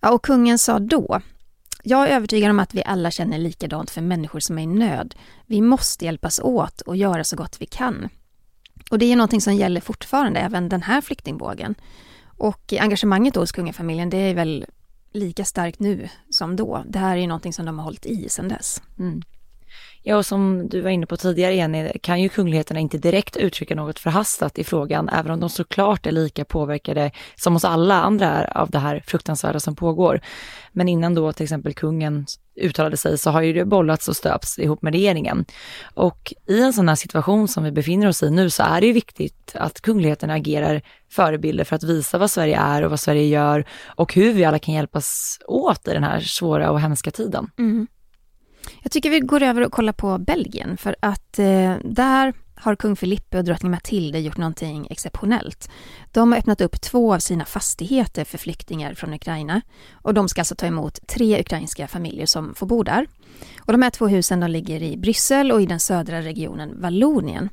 Ja, 0.02 0.12
och 0.12 0.24
kungen 0.26 0.58
sa 0.58 0.80
då, 0.80 1.22
jag 1.84 2.10
är 2.10 2.16
övertygad 2.16 2.52
om 2.52 2.60
att 2.60 2.74
vi 2.74 2.84
alla 2.86 3.12
känner 3.12 3.38
likadant 3.38 3.90
för 3.90 4.02
människor 4.02 4.40
som 4.40 4.58
är 4.58 4.64
i 4.64 4.68
nöd. 4.68 5.16
Vi 5.46 5.62
måste 5.62 6.06
hjälpas 6.06 6.40
åt 6.40 6.82
och 6.82 6.96
göra 6.96 7.24
så 7.24 7.36
gott 7.36 7.58
vi 7.60 7.66
kan. 7.66 8.10
Och 8.90 9.00
det 9.00 9.12
är 9.12 9.16
någonting 9.16 9.42
som 9.42 9.56
gäller 9.56 9.82
fortfarande, 9.82 10.40
även 10.40 10.70
den 10.70 10.82
här 10.82 11.02
flyktingvågen. 11.02 11.76
Och 12.38 12.74
engagemanget 12.80 13.36
hos 13.36 13.52
kungafamiljen, 13.52 14.10
det 14.10 14.18
är 14.18 14.34
väl 14.34 14.66
lika 15.12 15.46
starkt 15.46 15.80
nu 15.80 16.10
som 16.30 16.56
då. 16.56 16.84
Det 16.88 17.00
här 17.00 17.18
är 17.18 17.22
ju 17.22 17.28
någonting 17.28 17.54
som 17.54 17.66
de 17.66 17.78
har 17.80 17.86
hållit 17.86 18.06
i 18.06 18.30
sedan 18.30 18.48
dess. 18.48 18.82
Mm. 19.00 19.22
Ja, 20.10 20.18
och 20.18 20.26
som 20.26 20.70
du 20.70 20.82
var 20.82 20.90
inne 20.90 21.06
på 21.06 21.18
tidigare 21.18 21.56
Jenny, 21.56 21.92
kan 22.02 22.22
ju 22.22 22.30
kungligheterna 22.30 22.80
inte 22.80 22.98
direkt 22.98 23.38
uttrycka 23.38 23.76
något 23.76 24.00
förhastat 24.00 24.58
i 24.58 24.64
frågan, 24.64 25.10
även 25.10 25.32
om 25.32 25.40
de 25.40 25.50
såklart 25.50 26.06
är 26.06 26.12
lika 26.12 26.46
påverkade 26.46 27.12
som 27.36 27.56
oss 27.56 27.66
alla 27.66 28.02
andra 28.02 28.28
är 28.28 28.58
av 28.58 28.70
det 28.70 28.80
här 28.80 29.04
fruktansvärda 29.08 29.60
som 29.60 29.76
pågår. 29.76 30.22
Men 30.72 30.90
innan 30.90 31.16
då 31.16 31.34
till 31.34 31.44
exempel 31.44 31.74
kungen 31.74 32.26
uttalade 32.56 32.98
sig 32.98 33.18
så 33.18 33.30
har 33.30 33.42
ju 33.42 33.54
det 33.54 33.66
bollats 33.66 34.08
och 34.08 34.16
stöpts 34.16 34.60
ihop 34.60 34.82
med 34.82 34.94
regeringen. 34.94 35.46
Och 35.94 36.34
i 36.48 36.62
en 36.62 36.74
sån 36.74 36.90
här 36.90 36.96
situation 36.96 37.48
som 37.48 37.64
vi 37.64 37.72
befinner 37.72 38.08
oss 38.08 38.24
i 38.24 38.30
nu 38.30 38.50
så 38.50 38.64
är 38.64 38.82
det 38.82 38.88
ju 38.88 38.94
viktigt 38.94 39.52
att 39.56 39.82
kungligheterna 39.82 40.34
agerar 40.34 40.82
förebilder 41.10 41.64
för 41.64 41.76
att 41.76 41.84
visa 41.84 42.18
vad 42.18 42.32
Sverige 42.32 42.60
är 42.60 42.84
och 42.84 42.90
vad 42.90 43.00
Sverige 43.00 43.26
gör 43.26 43.66
och 43.86 44.14
hur 44.14 44.34
vi 44.34 44.46
alla 44.46 44.60
kan 44.60 44.74
hjälpas 44.74 45.40
åt 45.48 45.88
i 45.88 45.94
den 45.94 46.04
här 46.04 46.20
svåra 46.20 46.72
och 46.72 46.82
hemska 46.82 47.12
tiden. 47.12 47.50
Mm. 47.58 47.88
Jag 48.82 48.92
tycker 48.92 49.10
vi 49.10 49.20
går 49.20 49.44
över 49.44 49.66
och 49.66 49.72
kollar 49.72 49.94
på 49.94 50.18
Belgien 50.18 50.78
för 50.78 50.96
att 51.00 51.40
eh, 51.40 51.76
där 51.84 52.34
har 52.60 52.76
kung 52.76 52.96
Filippe 52.96 53.38
och 53.38 53.44
drottning 53.44 53.72
Matilda 53.72 54.20
gjort 54.20 54.38
någonting 54.38 54.88
exceptionellt. 54.90 55.70
De 56.12 56.32
har 56.32 56.40
öppnat 56.40 56.62
upp 56.62 56.82
två 56.82 57.14
av 57.14 57.20
sina 57.20 57.46
fastigheter 57.46 58.26
för 58.26 58.38
flyktingar 58.38 58.94
från 58.94 59.14
Ukraina 59.14 59.62
och 59.94 60.14
de 60.14 60.30
ska 60.30 60.42
alltså 60.42 60.56
ta 60.56 60.66
emot 60.66 61.00
tre 61.08 61.40
ukrainska 61.42 61.88
familjer 61.88 62.26
som 62.26 62.56
får 62.56 62.68
bo 62.68 62.84
där. 62.84 63.08
Och 63.60 63.72
de 63.72 63.82
här 63.82 63.90
två 63.90 64.08
husen 64.08 64.40
de 64.40 64.48
ligger 64.52 64.84
i 64.84 64.98
Bryssel 64.98 65.52
och 65.52 65.62
i 65.62 65.66
den 65.66 65.80
södra 65.80 66.22
regionen 66.22 66.82
Vallonien. 66.82 67.50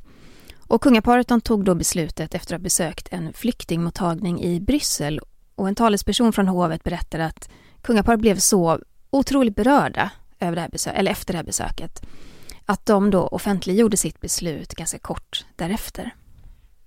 Och 0.66 0.82
kungaparet 0.82 1.28
de 1.28 1.40
tog 1.40 1.64
då 1.64 1.74
beslutet 1.74 2.34
efter 2.34 2.54
att 2.54 2.60
ha 2.60 2.64
besökt 2.64 3.08
en 3.10 3.32
flyktingmottagning 3.32 4.42
i 4.42 4.60
Bryssel 4.60 5.20
och 5.54 5.68
en 5.68 5.74
talesperson 5.74 6.32
från 6.32 6.48
hovet 6.48 6.84
berättar 6.84 7.18
att 7.18 7.48
kungaparet 7.82 8.20
blev 8.20 8.36
så 8.36 8.78
otroligt 9.10 9.56
berörda 9.56 10.10
över 10.46 10.56
det 10.56 10.62
här 10.62 10.68
besök, 10.68 10.94
eller 10.96 11.10
efter 11.10 11.32
det 11.32 11.38
här 11.38 11.44
besöket. 11.44 12.02
Att 12.64 12.86
de 12.86 13.10
då 13.10 13.26
offentliggjorde 13.26 13.96
sitt 13.96 14.20
beslut 14.20 14.74
ganska 14.74 14.98
kort 14.98 15.44
därefter. 15.56 16.14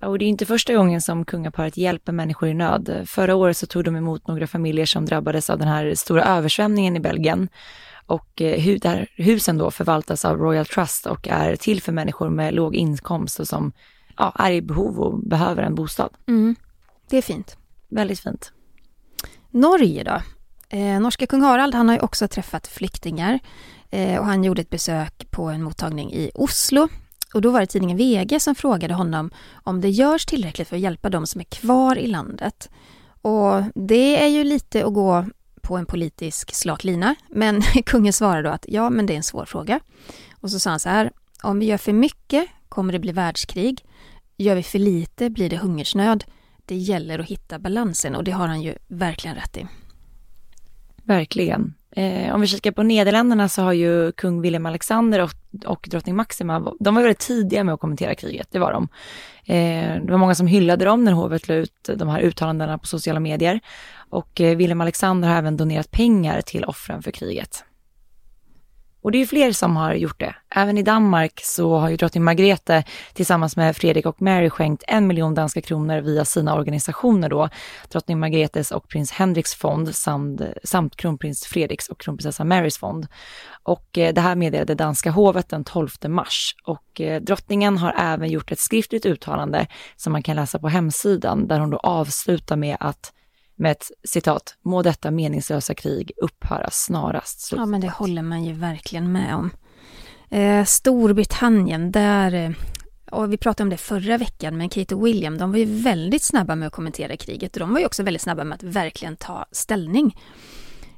Och 0.01 0.19
det 0.19 0.25
är 0.25 0.29
inte 0.29 0.45
första 0.45 0.73
gången 0.73 1.01
som 1.01 1.25
kungaparet 1.25 1.77
hjälper 1.77 2.11
människor 2.11 2.49
i 2.49 2.53
nöd. 2.53 3.03
Förra 3.05 3.35
året 3.35 3.57
så 3.57 3.65
tog 3.65 3.83
de 3.83 3.95
emot 3.95 4.27
några 4.27 4.47
familjer 4.47 4.85
som 4.85 5.05
drabbades 5.05 5.49
av 5.49 5.59
den 5.59 5.67
här 5.67 5.95
stora 5.95 6.23
översvämningen 6.23 6.95
i 6.95 6.99
Belgien. 6.99 7.49
Och 8.05 8.41
eh, 8.41 8.79
där 8.79 9.07
husen 9.15 9.57
då 9.57 9.71
förvaltas 9.71 10.25
av 10.25 10.37
Royal 10.37 10.65
Trust 10.65 11.05
och 11.05 11.27
är 11.27 11.55
till 11.55 11.81
för 11.81 11.91
människor 11.91 12.29
med 12.29 12.53
låg 12.53 12.75
inkomst 12.75 13.39
och 13.39 13.47
som 13.47 13.71
ja, 14.17 14.33
är 14.39 14.51
i 14.51 14.61
behov 14.61 14.99
och 14.99 15.19
behöver 15.19 15.63
en 15.63 15.75
bostad. 15.75 16.09
Mm. 16.27 16.55
Det 17.09 17.17
är 17.17 17.21
fint. 17.21 17.57
Väldigt 17.89 18.19
fint. 18.19 18.51
Norge 19.51 20.03
då? 20.03 20.21
Eh, 20.69 20.99
norska 20.99 21.27
kung 21.27 21.41
Harald 21.41 21.75
han 21.75 21.87
har 21.89 21.95
ju 21.95 22.01
också 22.01 22.27
träffat 22.27 22.67
flyktingar 22.67 23.39
eh, 23.89 24.19
och 24.19 24.25
han 24.25 24.43
gjorde 24.43 24.61
ett 24.61 24.69
besök 24.69 25.31
på 25.31 25.43
en 25.43 25.63
mottagning 25.63 26.13
i 26.13 26.31
Oslo. 26.33 26.87
Och 27.33 27.41
då 27.41 27.51
var 27.51 27.59
det 27.59 27.65
tidningen 27.65 27.97
VG 27.97 28.39
som 28.39 28.55
frågade 28.55 28.93
honom 28.93 29.31
om 29.53 29.81
det 29.81 29.89
görs 29.89 30.25
tillräckligt 30.25 30.67
för 30.67 30.75
att 30.75 30.81
hjälpa 30.81 31.09
de 31.09 31.27
som 31.27 31.41
är 31.41 31.45
kvar 31.45 31.97
i 31.97 32.07
landet. 32.07 32.69
Och 33.21 33.63
det 33.75 34.23
är 34.23 34.27
ju 34.27 34.43
lite 34.43 34.85
att 34.85 34.93
gå 34.93 35.25
på 35.61 35.77
en 35.77 35.85
politisk 35.85 36.55
slak 36.55 36.83
lina, 36.83 37.15
men 37.29 37.61
kungen 37.85 38.13
svarade 38.13 38.49
då 38.49 38.49
att 38.49 38.65
ja, 38.67 38.89
men 38.89 39.05
det 39.05 39.13
är 39.13 39.17
en 39.17 39.23
svår 39.23 39.45
fråga. 39.45 39.79
Och 40.41 40.51
så 40.51 40.59
sa 40.59 40.69
han 40.69 40.79
så 40.79 40.89
här, 40.89 41.11
om 41.43 41.59
vi 41.59 41.65
gör 41.65 41.77
för 41.77 41.93
mycket 41.93 42.47
kommer 42.69 42.93
det 42.93 42.99
bli 42.99 43.11
världskrig. 43.11 43.85
Gör 44.37 44.55
vi 44.55 44.63
för 44.63 44.79
lite 44.79 45.29
blir 45.29 45.49
det 45.49 45.57
hungersnöd. 45.57 46.23
Det 46.65 46.75
gäller 46.75 47.19
att 47.19 47.25
hitta 47.25 47.59
balansen 47.59 48.15
och 48.15 48.23
det 48.23 48.31
har 48.31 48.47
han 48.47 48.61
ju 48.61 48.75
verkligen 48.87 49.35
rätt 49.35 49.57
i. 49.57 49.67
Verkligen. 51.07 51.73
Eh, 51.91 52.35
om 52.35 52.41
vi 52.41 52.47
kikar 52.47 52.71
på 52.71 52.83
Nederländerna 52.83 53.49
så 53.49 53.61
har 53.61 53.73
ju 53.73 54.11
kung 54.11 54.41
Wilhelm 54.41 54.65
Alexander 54.65 55.21
och, 55.21 55.31
och 55.65 55.87
drottning 55.91 56.15
Maxima, 56.15 56.73
de 56.79 56.95
var 56.95 57.01
väldigt 57.01 57.19
tidiga 57.19 57.63
med 57.63 57.73
att 57.73 57.79
kommentera 57.79 58.15
kriget, 58.15 58.47
det 58.51 58.59
var 58.59 58.73
de. 58.73 58.87
Eh, 59.45 60.03
det 60.03 60.11
var 60.11 60.17
många 60.17 60.35
som 60.35 60.47
hyllade 60.47 60.85
dem 60.85 61.03
när 61.03 61.11
hovet 61.11 61.47
la 61.47 61.55
ut 61.55 61.89
de 61.95 62.09
här 62.09 62.19
uttalandena 62.19 62.77
på 62.77 62.87
sociala 62.87 63.19
medier. 63.19 63.59
Och 64.09 64.41
eh, 64.41 64.57
Wilhelm 64.57 64.81
Alexander 64.81 65.29
har 65.29 65.35
även 65.35 65.57
donerat 65.57 65.91
pengar 65.91 66.41
till 66.41 66.65
offren 66.65 67.03
för 67.03 67.11
kriget. 67.11 67.63
Och 69.01 69.11
det 69.11 69.17
är 69.17 69.19
ju 69.19 69.27
fler 69.27 69.51
som 69.51 69.75
har 69.75 69.93
gjort 69.93 70.19
det. 70.19 70.35
Även 70.55 70.77
i 70.77 70.83
Danmark 70.83 71.41
så 71.43 71.77
har 71.77 71.89
ju 71.89 71.95
drottning 71.95 72.23
Margrethe 72.23 72.83
tillsammans 73.13 73.57
med 73.57 73.77
Fredrik 73.77 74.05
och 74.05 74.21
Mary 74.21 74.49
skänkt 74.49 74.83
en 74.87 75.07
miljon 75.07 75.33
danska 75.33 75.61
kronor 75.61 76.01
via 76.01 76.25
sina 76.25 76.55
organisationer 76.55 77.29
då. 77.29 77.49
Drottning 77.89 78.19
Margrethes 78.19 78.71
och 78.71 78.87
prins 78.87 79.11
Henriks 79.11 79.55
fond 79.55 79.95
samt, 79.95 80.41
samt 80.63 80.95
kronprins 80.95 81.45
Fredriks 81.45 81.89
och 81.89 81.99
kronprinsessa 81.99 82.43
Marys 82.43 82.77
fond. 82.77 83.07
Och 83.63 83.97
eh, 83.97 84.13
det 84.13 84.21
här 84.21 84.35
meddelade 84.35 84.75
danska 84.75 85.11
hovet 85.11 85.49
den 85.49 85.63
12 85.63 85.89
mars. 86.07 86.55
Och 86.65 87.01
eh, 87.01 87.21
drottningen 87.21 87.77
har 87.77 87.93
även 87.97 88.29
gjort 88.29 88.51
ett 88.51 88.59
skriftligt 88.59 89.05
uttalande 89.05 89.67
som 89.95 90.13
man 90.13 90.23
kan 90.23 90.35
läsa 90.35 90.59
på 90.59 90.67
hemsidan 90.67 91.47
där 91.47 91.59
hon 91.59 91.69
då 91.69 91.77
avslutar 91.77 92.55
med 92.55 92.77
att 92.79 93.13
med 93.57 93.71
ett 93.71 93.91
citat, 94.03 94.55
må 94.61 94.81
detta 94.81 95.11
meningslösa 95.11 95.73
krig 95.75 96.11
upphöra 96.17 96.69
snarast. 96.71 97.53
Ja, 97.55 97.65
men 97.65 97.81
det 97.81 97.89
håller 97.89 98.21
man 98.21 98.43
ju 98.43 98.53
verkligen 98.53 99.11
med 99.11 99.35
om. 99.35 99.51
Eh, 100.29 100.65
Storbritannien, 100.65 101.91
där, 101.91 102.33
eh, 102.33 102.51
och 103.11 103.33
vi 103.33 103.37
pratade 103.37 103.63
om 103.63 103.69
det 103.69 103.77
förra 103.77 104.17
veckan, 104.17 104.57
men 104.57 104.69
Kate 104.69 104.95
och 104.95 105.07
William, 105.07 105.37
de 105.37 105.51
var 105.51 105.57
ju 105.57 105.65
väldigt 105.65 106.23
snabba 106.23 106.55
med 106.55 106.67
att 106.67 106.73
kommentera 106.73 107.17
kriget 107.17 107.55
och 107.55 107.59
de 107.59 107.73
var 107.73 107.79
ju 107.79 107.85
också 107.85 108.03
väldigt 108.03 108.21
snabba 108.21 108.43
med 108.43 108.55
att 108.55 108.63
verkligen 108.63 109.15
ta 109.15 109.45
ställning. 109.51 110.15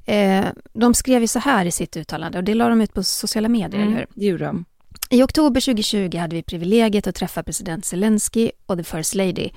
Eh, 0.06 0.46
de 0.74 0.94
skrev 0.94 1.22
ju 1.22 1.28
så 1.28 1.40
här 1.40 1.66
i 1.66 1.72
sitt 1.72 1.98
uttalande 1.98 2.38
och 2.38 2.44
det 2.44 2.54
la 2.54 2.70
de 2.70 2.82
ut 2.82 2.94
på 2.94 3.04
sociala 3.04 3.50
medier, 3.50 3.82
mm, 3.82 3.88
eller 3.88 4.00
hur? 4.00 4.08
Det 4.14 4.26
gjorde 4.26 4.46
de. 4.46 4.66
I 5.10 5.24
oktober 5.24 5.62
2020 5.62 6.18
hade 6.18 6.36
vi 6.36 6.44
privilegiet 6.44 7.08
att 7.08 7.16
träffa 7.16 7.44
president 7.44 7.86
Zelensky 7.86 8.52
och 8.66 8.78
the 8.78 8.84
First 8.84 9.16
Lady 9.16 9.50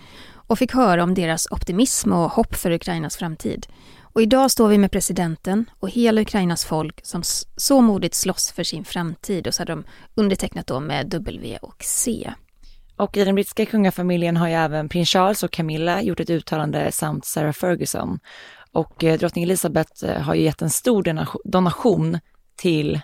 och 0.46 0.58
fick 0.58 0.72
höra 0.72 1.02
om 1.02 1.14
deras 1.14 1.46
optimism 1.50 2.12
och 2.12 2.30
hopp 2.30 2.54
för 2.54 2.70
Ukrainas 2.70 3.16
framtid. 3.16 3.66
Och 4.02 4.22
idag 4.22 4.50
står 4.50 4.68
vi 4.68 4.78
med 4.78 4.90
presidenten 4.90 5.70
och 5.80 5.90
hela 5.90 6.20
Ukrainas 6.20 6.64
folk 6.64 7.00
som 7.02 7.22
så 7.56 7.80
modigt 7.80 8.14
slåss 8.14 8.52
för 8.52 8.64
sin 8.64 8.84
framtid 8.84 9.46
och 9.46 9.54
så 9.54 9.60
har 9.60 9.66
de 9.66 9.84
undertecknat 10.14 10.66
då 10.66 10.80
med 10.80 11.06
W 11.06 11.58
och 11.62 11.76
C. 11.84 12.32
Och 12.96 13.16
i 13.16 13.24
den 13.24 13.34
brittiska 13.34 13.66
kungafamiljen 13.66 14.36
har 14.36 14.48
ju 14.48 14.54
även 14.54 14.88
prins 14.88 15.08
Charles 15.08 15.42
och 15.42 15.50
Camilla 15.50 16.02
gjort 16.02 16.20
ett 16.20 16.30
uttalande 16.30 16.92
samt 16.92 17.24
Sarah 17.24 17.52
Ferguson. 17.52 18.18
Och 18.72 19.04
eh, 19.04 19.18
drottning 19.18 19.44
Elizabeth 19.44 20.04
eh, 20.04 20.22
har 20.22 20.34
ju 20.34 20.42
gett 20.42 20.62
en 20.62 20.70
stor 20.70 21.26
donation 21.44 22.18
till 22.56 23.00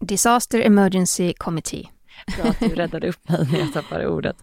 Disaster 0.00 0.60
Emergency 0.60 1.34
Committee. 1.34 1.88
Bra 2.36 2.50
att 2.50 2.60
du 2.60 2.68
räddade 2.68 3.08
upp 3.08 3.28
mig 3.28 3.48
när 3.52 3.58
jag 3.58 3.72
tappade 3.72 4.08
ordet. 4.08 4.36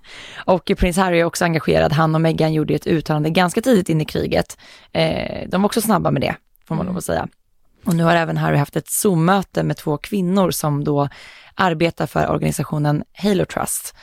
Och 0.45 0.71
prins 0.77 0.97
Harry 0.97 1.19
är 1.19 1.23
också 1.23 1.45
engagerad. 1.45 1.91
Han 1.91 2.15
och 2.15 2.21
Meghan 2.21 2.53
gjorde 2.53 2.73
ett 2.73 2.87
uttalande 2.87 3.29
ganska 3.29 3.61
tidigt 3.61 3.89
in 3.89 4.01
i 4.01 4.05
kriget. 4.05 4.57
Eh, 4.91 5.49
de 5.49 5.61
var 5.61 5.65
också 5.65 5.81
snabba 5.81 6.11
med 6.11 6.21
det, 6.21 6.35
får 6.67 6.75
man 6.75 6.81
mm. 6.81 6.93
lov 6.93 6.97
att 6.97 7.03
säga. 7.03 7.27
Och 7.85 7.95
nu 7.95 8.03
har 8.03 8.15
även 8.15 8.37
Harry 8.37 8.57
haft 8.57 8.75
ett 8.75 8.89
Zoom-möte 8.89 9.63
med 9.63 9.77
två 9.77 9.97
kvinnor 9.97 10.51
som 10.51 10.83
då 10.83 11.09
arbetar 11.55 12.07
för 12.07 12.29
organisationen 12.29 13.03
Halo 13.13 13.45
Trust 13.45 13.95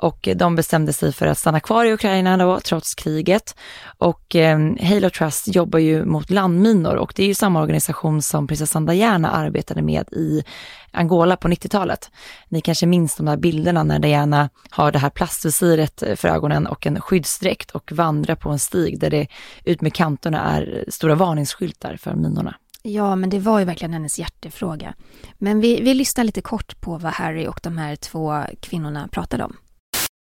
och 0.00 0.28
eh, 0.28 0.36
de 0.36 0.56
bestämde 0.56 0.92
sig 0.92 1.12
för 1.12 1.26
att 1.26 1.38
stanna 1.38 1.60
kvar 1.60 1.84
i 1.84 1.92
Ukraina 1.92 2.36
då, 2.36 2.60
trots 2.60 2.94
kriget. 2.94 3.54
Och 3.98 4.36
eh, 4.36 4.58
Halo 4.82 5.10
Trust 5.10 5.54
jobbar 5.54 5.78
ju 5.78 6.04
mot 6.04 6.30
landminor 6.30 6.94
och 6.94 7.12
det 7.16 7.22
är 7.22 7.26
ju 7.26 7.34
samma 7.34 7.62
organisation 7.62 8.22
som 8.22 8.46
prinsessan 8.46 8.86
Diana 8.86 9.30
arbetade 9.30 9.82
med 9.82 10.08
i 10.12 10.44
Angola 10.90 11.36
på 11.36 11.48
90-talet. 11.48 12.10
Ni 12.48 12.60
kanske 12.60 12.86
minns 12.86 13.16
de 13.16 13.26
där 13.26 13.36
bilderna 13.36 13.82
när 13.82 13.98
Diana 13.98 14.50
har 14.70 14.92
det 14.92 14.98
här 14.98 15.10
plastvisiret 15.10 16.02
eh, 16.02 16.16
för 16.16 16.28
ögonen 16.28 16.66
och 16.66 16.86
en 16.86 17.00
skyddsdräkt 17.00 17.70
och 17.70 17.92
vandrar 17.92 18.34
på 18.34 18.50
en 18.50 18.58
stig 18.58 19.00
där 19.00 19.10
det 19.10 19.26
ut 19.64 19.80
med 19.80 19.94
kanterna 19.94 20.40
är 20.40 20.84
stora 20.88 21.14
varningsskyltar 21.14 21.96
för 21.96 22.14
minorna. 22.14 22.54
Ja, 22.82 23.16
men 23.16 23.30
det 23.30 23.38
var 23.38 23.58
ju 23.58 23.64
verkligen 23.64 23.92
hennes 23.92 24.18
hjärtefråga. 24.18 24.94
Men 25.38 25.60
vi, 25.60 25.80
vi 25.80 25.94
lyssnar 25.94 26.24
lite 26.24 26.40
kort 26.40 26.80
på 26.80 26.98
vad 26.98 27.12
Harry 27.12 27.46
och 27.46 27.60
de 27.62 27.78
här 27.78 27.96
två 27.96 28.44
kvinnorna 28.60 29.08
pratade 29.08 29.44
om. 29.44 29.56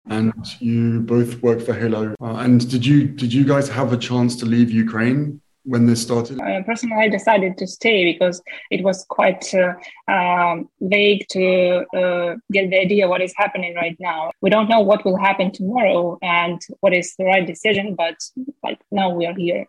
And 0.08 0.32
you 0.60 1.00
both 1.00 1.42
work 1.42 1.60
for 1.60 1.74
Halo. 1.74 2.14
Uh, 2.20 2.36
and 2.36 2.68
did 2.70 2.84
you 2.84 3.04
did 3.04 3.32
you 3.32 3.44
guys 3.44 3.68
have 3.68 3.92
a 3.92 3.96
chance 3.96 4.36
to 4.36 4.46
leave 4.46 4.70
Ukraine 4.70 5.40
when 5.64 5.86
this 5.86 6.02
started? 6.02 6.40
Uh, 6.40 6.62
personally, 6.62 6.96
I 6.96 7.08
decided 7.08 7.56
to 7.58 7.66
stay 7.66 8.12
because 8.12 8.42
it 8.70 8.82
was 8.82 9.04
quite 9.08 9.44
uh, 9.54 9.74
um, 10.12 10.68
vague 10.80 11.26
to 11.28 11.84
uh, 11.96 12.34
get 12.50 12.70
the 12.70 12.78
idea 12.80 13.08
what 13.08 13.22
is 13.22 13.32
happening 13.36 13.74
right 13.74 13.96
now. 14.00 14.30
We 14.40 14.50
don't 14.50 14.68
know 14.68 14.80
what 14.80 15.04
will 15.04 15.18
happen 15.18 15.52
tomorrow 15.52 16.18
and 16.22 16.60
what 16.80 16.92
is 16.94 17.14
the 17.16 17.24
right 17.24 17.46
decision, 17.46 17.94
but 17.94 18.16
like 18.62 18.78
now 18.90 19.10
we 19.18 19.26
are 19.26 19.34
here. 19.34 19.66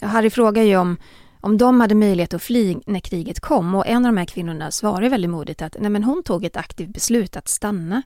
Harry 0.00 0.30
frågar 0.30 0.62
ju 0.62 0.76
om, 0.76 0.96
om 1.40 1.58
de 1.58 1.80
hade 1.80 1.94
möjlighet 1.94 2.34
att 2.34 2.42
fly 2.42 2.76
när 2.86 3.00
kriget 3.00 3.40
kom 3.40 3.74
och 3.74 3.86
en 3.86 3.96
av 3.96 4.12
de 4.12 4.16
här 4.16 4.24
kvinnorna 4.24 4.70
svarar 4.70 5.08
väldigt 5.08 5.30
modigt 5.30 5.62
att 5.62 5.76
nej 5.78 5.90
men 5.90 6.04
hon 6.04 6.22
tog 6.22 6.44
ett 6.44 6.56
aktivt 6.56 6.88
beslut 6.88 7.36
att 7.36 7.48
stanna. 7.48 8.02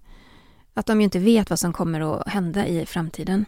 Att 0.79 0.87
de 0.87 1.01
ju 1.01 1.05
inte 1.05 1.19
vet 1.19 1.51
vad 1.51 1.59
som 1.59 1.73
kommer 1.73 2.21
att 2.21 2.29
hända 2.29 2.67
i 2.67 2.87
framtiden. 2.87 3.45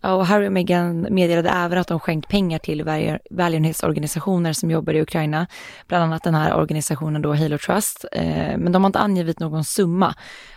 Ja, 0.00 0.14
och 0.14 0.26
Harry 0.26 0.48
och 0.48 0.52
Meghan 0.52 1.06
meddelade 1.10 1.48
även 1.48 1.78
att 1.78 1.86
de 1.86 2.00
skänkt 2.00 2.28
pengar 2.28 2.58
till 2.58 2.84
välgörenhetsorganisationer 3.30 4.52
som 4.52 4.70
jobbar 4.70 4.94
i 4.94 5.00
Ukraina, 5.00 5.46
bland 5.86 6.04
annat 6.04 6.22
den 6.22 6.34
här 6.34 6.54
organisationen 6.54 7.22
då 7.22 7.34
Halo 7.34 7.58
Trust, 7.58 8.04
eh, 8.12 8.58
men 8.58 8.72
de 8.72 8.82
har 8.82 8.88
inte 8.88 8.98
angivit 8.98 9.40
någon 9.40 9.64
summa. 9.64 10.14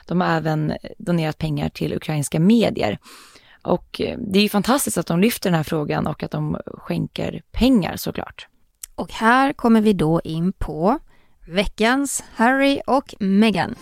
De 0.07 0.21
har 0.21 0.27
även 0.27 0.73
donerat 0.97 1.37
pengar 1.37 1.69
till 1.69 1.93
ukrainska 1.93 2.39
medier. 2.39 2.99
Och 3.61 4.01
eh, 4.01 4.17
det 4.19 4.39
är 4.39 4.43
ju 4.43 4.49
fantastiskt 4.49 4.97
att 4.97 5.07
de 5.07 5.19
lyfter 5.19 5.49
den 5.49 5.57
här 5.57 5.63
frågan 5.63 6.07
och 6.07 6.23
att 6.23 6.31
de 6.31 6.57
skänker 6.65 7.41
pengar 7.51 7.95
såklart. 7.95 8.47
Och 8.95 9.11
här 9.11 9.53
kommer 9.53 9.81
vi 9.81 9.93
då 9.93 10.21
in 10.23 10.53
på 10.53 10.99
veckans 11.47 12.23
Harry 12.35 12.81
och 12.87 13.15
Meghan. 13.19 13.75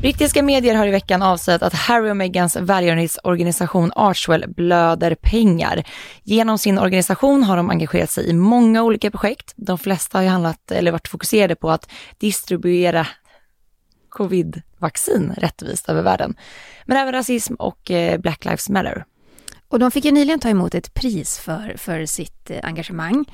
Brittiska 0.00 0.42
medier 0.42 0.74
har 0.74 0.86
i 0.86 0.90
veckan 0.90 1.22
avslöjat 1.22 1.62
att 1.62 1.74
Harry 1.74 2.10
och 2.10 2.16
Meghans 2.16 2.56
välgörenhetsorganisation 2.56 3.92
Archwell 3.96 4.44
blöder 4.48 5.14
pengar. 5.14 5.84
Genom 6.22 6.58
sin 6.58 6.78
organisation 6.78 7.42
har 7.44 7.56
de 7.56 7.70
engagerat 7.70 8.10
sig 8.10 8.28
i 8.28 8.32
många 8.32 8.82
olika 8.82 9.10
projekt. 9.10 9.52
De 9.56 9.78
flesta 9.78 10.18
har 10.18 10.22
ju 10.22 10.28
handlat 10.28 10.70
eller 10.70 10.92
varit 10.92 11.08
fokuserade 11.08 11.56
på 11.56 11.70
att 11.70 11.90
distribuera 12.18 13.06
covid-vaccin 14.08 15.34
rättvist 15.36 15.88
över 15.88 16.02
världen. 16.02 16.34
Men 16.84 16.96
även 16.96 17.12
rasism 17.12 17.54
och 17.54 17.90
eh, 17.90 18.20
Black 18.20 18.44
Lives 18.44 18.68
Matter. 18.68 19.04
Och 19.68 19.78
de 19.78 19.90
fick 19.90 20.04
ju 20.04 20.10
nyligen 20.10 20.40
ta 20.40 20.48
emot 20.48 20.74
ett 20.74 20.94
pris 20.94 21.38
för, 21.38 21.74
för 21.76 22.06
sitt 22.06 22.50
eh, 22.50 22.58
engagemang. 22.62 23.24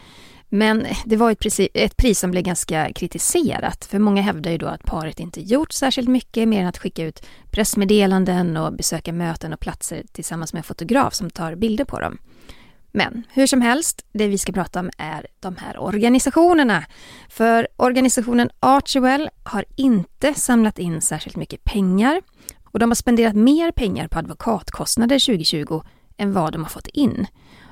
Men 0.48 0.86
det 1.04 1.16
var 1.16 1.30
ett 1.30 1.38
pris, 1.38 1.60
ett 1.74 1.96
pris 1.96 2.18
som 2.18 2.30
blev 2.30 2.42
ganska 2.42 2.92
kritiserat, 2.92 3.84
för 3.84 3.98
många 3.98 4.22
hävdar 4.22 4.50
ju 4.50 4.58
då 4.58 4.66
att 4.66 4.84
paret 4.84 5.20
inte 5.20 5.40
gjort 5.40 5.72
särskilt 5.72 6.08
mycket 6.08 6.48
mer 6.48 6.60
än 6.60 6.66
att 6.66 6.78
skicka 6.78 7.04
ut 7.04 7.26
pressmeddelanden 7.50 8.56
och 8.56 8.72
besöka 8.72 9.12
möten 9.12 9.52
och 9.52 9.60
platser 9.60 10.02
tillsammans 10.12 10.52
med 10.52 10.60
en 10.60 10.64
fotograf 10.64 11.14
som 11.14 11.30
tar 11.30 11.54
bilder 11.54 11.84
på 11.84 12.00
dem. 12.00 12.18
Men 12.92 13.22
hur 13.32 13.46
som 13.46 13.60
helst, 13.60 14.04
det 14.12 14.28
vi 14.28 14.38
ska 14.38 14.52
prata 14.52 14.80
om 14.80 14.90
är 14.98 15.26
de 15.40 15.56
här 15.56 15.78
organisationerna. 15.78 16.84
För 17.28 17.68
organisationen 17.76 18.50
Archewell 18.60 19.30
har 19.42 19.64
inte 19.76 20.34
samlat 20.34 20.78
in 20.78 21.00
särskilt 21.00 21.36
mycket 21.36 21.64
pengar 21.64 22.20
och 22.64 22.78
de 22.78 22.90
har 22.90 22.94
spenderat 22.94 23.34
mer 23.34 23.70
pengar 23.70 24.08
på 24.08 24.18
advokatkostnader 24.18 25.18
2020 25.18 25.82
än 26.16 26.32
vad 26.32 26.52
de 26.52 26.62
har 26.62 26.70
fått 26.70 26.86
in. 26.86 27.26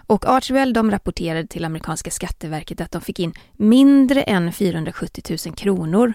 Och 0.06 0.28
Archwell 0.28 0.72
de 0.72 0.90
rapporterade 0.90 1.46
till 1.46 1.64
amerikanska 1.64 2.10
skatteverket 2.10 2.80
att 2.80 2.90
de 2.90 3.00
fick 3.00 3.20
in 3.20 3.32
mindre 3.52 4.22
än 4.22 4.52
470 4.52 5.36
000 5.46 5.56
kronor. 5.56 6.12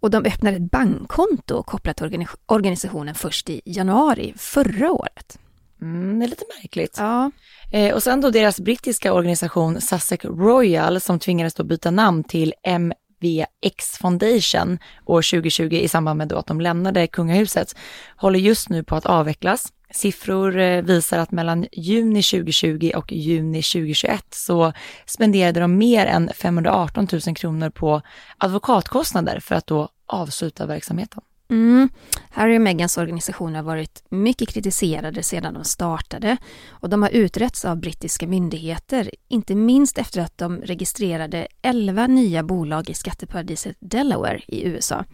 Och 0.00 0.10
de 0.10 0.24
öppnade 0.24 0.56
ett 0.56 0.70
bankkonto 0.70 1.62
kopplat 1.62 1.96
till 1.96 2.26
organisationen 2.46 3.14
först 3.14 3.50
i 3.50 3.60
januari 3.64 4.34
förra 4.36 4.92
året. 4.92 5.38
Mm, 5.82 6.18
det 6.18 6.24
är 6.24 6.28
lite 6.28 6.44
märkligt. 6.62 6.94
Ja. 6.98 7.30
Eh, 7.72 7.94
och 7.94 8.02
sen 8.02 8.20
då 8.20 8.30
deras 8.30 8.60
brittiska 8.60 9.12
organisation 9.12 9.80
Sussex 9.80 10.24
Royal 10.24 11.00
som 11.00 11.18
tvingades 11.18 11.54
då 11.54 11.64
byta 11.64 11.90
namn 11.90 12.24
till 12.24 12.54
MVX 12.78 13.98
Foundation 13.98 14.78
år 15.06 15.22
2020 15.22 15.74
i 15.74 15.88
samband 15.88 16.18
med 16.18 16.28
då 16.28 16.36
att 16.36 16.46
de 16.46 16.60
lämnade 16.60 17.06
kungahuset, 17.06 17.76
håller 18.16 18.38
just 18.38 18.68
nu 18.68 18.84
på 18.84 18.96
att 18.96 19.06
avvecklas. 19.06 19.72
Siffror 19.96 20.58
eh, 20.58 20.82
visar 20.82 21.18
att 21.18 21.32
mellan 21.32 21.66
juni 21.72 22.22
2020 22.22 22.92
och 22.96 23.12
juni 23.12 23.62
2021 23.62 24.24
så 24.30 24.72
spenderade 25.06 25.60
de 25.60 25.78
mer 25.78 26.06
än 26.06 26.30
518 26.34 27.08
000 27.26 27.36
kronor 27.36 27.70
på 27.70 28.02
advokatkostnader 28.38 29.40
för 29.40 29.54
att 29.54 29.66
då 29.66 29.88
avsluta 30.06 30.66
verksamheten. 30.66 31.22
Mm. 31.50 31.88
Harry 32.30 32.56
och 32.56 32.60
Meghans 32.60 32.98
organisation 32.98 33.54
har 33.54 33.62
varit 33.62 34.04
mycket 34.08 34.48
kritiserade 34.48 35.22
sedan 35.22 35.54
de 35.54 35.64
startade 35.64 36.36
och 36.68 36.90
de 36.90 37.02
har 37.02 37.10
utretts 37.10 37.64
av 37.64 37.76
brittiska 37.76 38.26
myndigheter, 38.26 39.10
inte 39.28 39.54
minst 39.54 39.98
efter 39.98 40.20
att 40.20 40.38
de 40.38 40.60
registrerade 40.60 41.46
11 41.62 42.06
nya 42.06 42.42
bolag 42.42 42.90
i 42.90 42.94
skatteparadiset 42.94 43.76
Delaware 43.80 44.40
i 44.48 44.66
USA. 44.66 45.04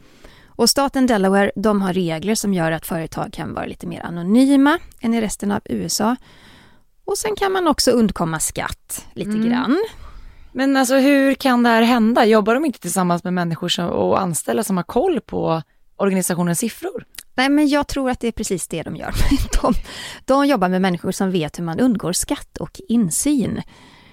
Och 0.56 0.70
staten 0.70 1.06
Delaware, 1.06 1.52
de 1.56 1.82
har 1.82 1.92
regler 1.92 2.34
som 2.34 2.54
gör 2.54 2.72
att 2.72 2.86
företag 2.86 3.32
kan 3.32 3.54
vara 3.54 3.66
lite 3.66 3.86
mer 3.86 4.00
anonyma 4.06 4.78
än 5.00 5.14
i 5.14 5.20
resten 5.20 5.52
av 5.52 5.60
USA. 5.64 6.16
Och 7.04 7.18
sen 7.18 7.36
kan 7.36 7.52
man 7.52 7.68
också 7.68 7.90
undkomma 7.90 8.40
skatt 8.40 9.06
lite 9.14 9.30
mm. 9.30 9.48
grann. 9.48 9.84
Men 10.52 10.76
alltså 10.76 10.94
hur 10.94 11.34
kan 11.34 11.62
det 11.62 11.68
här 11.68 11.82
hända? 11.82 12.24
Jobbar 12.24 12.54
de 12.54 12.64
inte 12.64 12.80
tillsammans 12.80 13.24
med 13.24 13.32
människor 13.32 13.68
som, 13.68 13.88
och 13.88 14.20
anställda 14.20 14.64
som 14.64 14.76
har 14.76 14.84
koll 14.84 15.20
på 15.20 15.62
organisationens 15.96 16.58
siffror? 16.58 17.04
Nej, 17.34 17.48
men 17.48 17.68
jag 17.68 17.88
tror 17.88 18.10
att 18.10 18.20
det 18.20 18.28
är 18.28 18.32
precis 18.32 18.68
det 18.68 18.82
de 18.82 18.96
gör. 18.96 19.14
De, 19.62 19.74
de 20.24 20.46
jobbar 20.46 20.68
med 20.68 20.82
människor 20.82 21.12
som 21.12 21.30
vet 21.30 21.58
hur 21.58 21.64
man 21.64 21.80
undgår 21.80 22.12
skatt 22.12 22.58
och 22.58 22.80
insyn. 22.88 23.62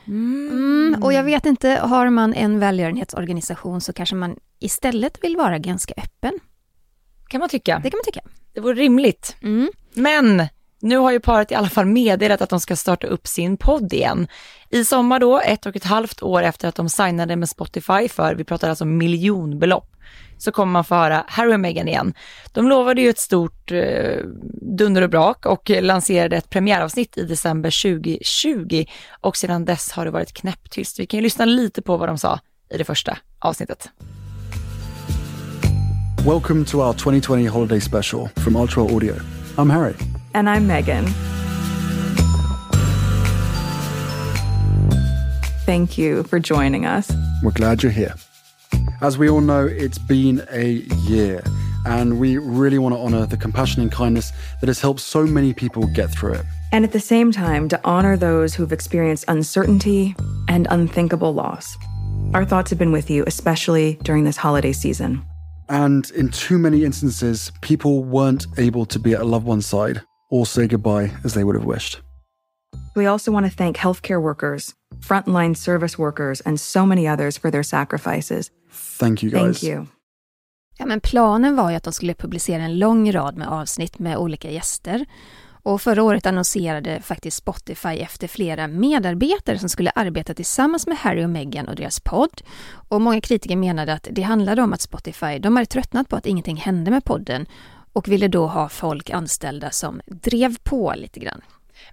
Mm. 0.07 0.49
Mm, 0.51 1.03
och 1.03 1.13
jag 1.13 1.23
vet 1.23 1.45
inte, 1.45 1.69
har 1.69 2.09
man 2.09 2.33
en 2.33 2.59
välgörenhetsorganisation 2.59 3.81
så 3.81 3.93
kanske 3.93 4.15
man 4.15 4.35
istället 4.59 5.23
vill 5.23 5.37
vara 5.37 5.57
ganska 5.57 5.93
öppen. 5.97 6.39
Kan 7.27 7.39
man 7.39 7.49
tycka. 7.49 7.81
Det 7.83 7.89
kan 7.89 7.97
man 7.97 8.13
tycka. 8.13 8.21
Det 8.53 8.59
vore 8.59 8.75
rimligt. 8.75 9.35
Mm. 9.41 9.71
Men 9.93 10.47
nu 10.81 10.97
har 10.97 11.11
ju 11.11 11.19
paret 11.19 11.51
i 11.51 11.55
alla 11.55 11.69
fall 11.69 11.85
meddelat 11.85 12.41
att 12.41 12.49
de 12.49 12.59
ska 12.59 12.75
starta 12.75 13.07
upp 13.07 13.27
sin 13.27 13.57
podd 13.57 13.93
igen. 13.93 14.27
I 14.69 14.85
sommar 14.85 15.19
då, 15.19 15.39
ett 15.39 15.65
och 15.65 15.75
ett 15.75 15.83
halvt 15.83 16.23
år 16.23 16.43
efter 16.43 16.67
att 16.67 16.75
de 16.75 16.89
signade 16.89 17.35
med 17.35 17.49
Spotify 17.49 18.07
för, 18.09 18.35
vi 18.35 18.43
pratar 18.43 18.69
alltså 18.69 18.85
miljonbelopp, 18.85 19.95
så 20.37 20.51
kommer 20.51 20.71
man 20.71 20.83
få 20.83 20.95
höra 20.95 21.23
Harry 21.27 21.53
och 21.53 21.59
Meghan 21.59 21.87
igen. 21.87 22.13
De 22.53 22.67
lovade 22.67 23.01
ju 23.01 23.09
ett 23.09 23.19
stort 23.19 23.71
eh, 23.71 24.17
dunder 24.77 25.01
och 25.01 25.09
brak 25.09 25.45
och 25.45 25.69
lanserade 25.69 26.37
ett 26.37 26.49
premiäravsnitt 26.49 27.17
i 27.17 27.23
december 27.23 27.99
2020 27.99 28.85
och 29.21 29.37
sedan 29.37 29.65
dess 29.65 29.91
har 29.91 30.05
det 30.05 30.11
varit 30.11 30.33
knäpptyst. 30.33 30.99
Vi 30.99 31.05
kan 31.05 31.17
ju 31.17 31.23
lyssna 31.23 31.45
lite 31.45 31.81
på 31.81 31.97
vad 31.97 32.09
de 32.09 32.17
sa 32.17 32.39
i 32.69 32.77
det 32.77 32.85
första 32.85 33.17
avsnittet. 33.39 33.89
Welcome 36.25 36.65
to 36.65 36.81
our 36.81 36.93
2020 36.93 37.45
holiday 37.45 37.79
special 37.79 38.27
from 38.39 38.57
Ultra 38.57 38.93
Audio. 38.93 39.17
I'm 39.57 39.69
Harry. 39.69 39.95
And 40.33 40.49
I'm 40.49 40.67
Megan. 40.67 41.05
Thank 45.65 45.97
you 45.97 46.23
for 46.23 46.37
joining 46.37 46.85
us. 46.85 47.09
We're 47.41 47.51
glad 47.51 47.83
you're 47.83 47.93
here. 47.93 48.15
As 48.99 49.17
we 49.17 49.29
all 49.29 49.39
know, 49.39 49.65
it's 49.65 49.97
been 49.97 50.45
a 50.51 50.85
year, 51.07 51.41
and 51.85 52.19
we 52.19 52.37
really 52.37 52.79
want 52.79 52.93
to 52.95 52.99
honor 52.99 53.25
the 53.25 53.37
compassion 53.37 53.81
and 53.81 53.89
kindness 53.89 54.33
that 54.59 54.67
has 54.67 54.81
helped 54.81 54.99
so 54.99 55.25
many 55.25 55.53
people 55.53 55.87
get 55.87 56.11
through 56.11 56.33
it. 56.33 56.45
And 56.73 56.83
at 56.83 56.91
the 56.91 56.99
same 56.99 57.31
time, 57.31 57.69
to 57.69 57.79
honor 57.85 58.17
those 58.17 58.53
who've 58.53 58.73
experienced 58.73 59.23
uncertainty 59.29 60.17
and 60.49 60.67
unthinkable 60.69 61.33
loss. 61.33 61.77
Our 62.33 62.43
thoughts 62.43 62.71
have 62.71 62.77
been 62.77 62.91
with 62.91 63.09
you, 63.09 63.23
especially 63.25 63.97
during 64.03 64.25
this 64.25 64.35
holiday 64.35 64.73
season. 64.73 65.23
And 65.69 66.11
in 66.11 66.29
too 66.29 66.57
many 66.57 66.83
instances, 66.83 67.51
people 67.61 68.03
weren't 68.03 68.47
able 68.57 68.85
to 68.87 68.99
be 68.99 69.13
at 69.13 69.21
a 69.21 69.23
loved 69.23 69.45
one's 69.45 69.67
side 69.67 70.01
or 70.31 70.45
say 70.45 70.67
goodbye 70.67 71.11
as 71.23 71.33
they 71.33 71.43
would 71.43 71.55
have 71.55 71.65
wished. 71.65 72.01
We 72.95 73.05
also 73.05 73.31
want 73.31 73.45
to 73.45 73.55
thank 73.55 73.77
healthcare 73.77 74.21
workers, 74.21 74.73
frontline 74.99 75.55
service 75.55 75.97
workers, 75.97 76.41
and 76.41 76.59
so 76.59 76.85
many 76.85 77.07
others 77.07 77.37
for 77.37 77.51
their 77.51 77.63
sacrifices. 77.63 78.51
Thank 78.71 79.23
you 79.23 79.29
guys. 79.29 79.59
Thank 79.59 79.63
you. 79.63 79.87
Ja, 80.77 80.85
men 80.85 81.01
planen 81.01 81.55
var 81.55 81.69
ju 81.69 81.75
att 81.75 81.83
de 81.83 81.93
skulle 81.93 82.13
publicera 82.13 82.63
en 82.63 82.79
lång 82.79 83.11
rad 83.11 83.37
med 83.37 83.47
avsnitt 83.47 83.99
med 83.99 84.17
olika 84.17 84.51
gäster. 84.51 85.05
Och 85.63 85.81
förra 85.81 86.03
året 86.03 86.25
annonserade 86.25 87.01
faktiskt 87.01 87.37
Spotify 87.37 87.89
efter 87.89 88.27
flera 88.27 88.67
medarbetare 88.67 89.59
som 89.59 89.69
skulle 89.69 89.91
arbeta 89.95 90.33
tillsammans 90.33 90.87
med 90.87 90.97
Harry 90.97 91.25
och 91.25 91.29
Meghan 91.29 91.67
och 91.67 91.75
deras 91.75 91.99
podd. 91.99 92.41
Och 92.89 93.01
många 93.01 93.21
kritiker 93.21 93.55
menade 93.55 93.93
att 93.93 94.07
det 94.11 94.21
handlade 94.21 94.61
om 94.61 94.73
att 94.73 94.81
Spotify, 94.81 95.39
de 95.39 95.55
hade 95.55 95.65
tröttnat 95.65 96.09
på 96.09 96.15
att 96.15 96.25
ingenting 96.25 96.57
hände 96.57 96.91
med 96.91 97.05
podden 97.05 97.45
och 97.93 98.07
ville 98.07 98.27
då 98.27 98.47
ha 98.47 98.69
folk 98.69 99.09
anställda 99.09 99.71
som 99.71 100.01
drev 100.05 100.55
på 100.63 100.93
lite 100.97 101.19
grann. 101.19 101.41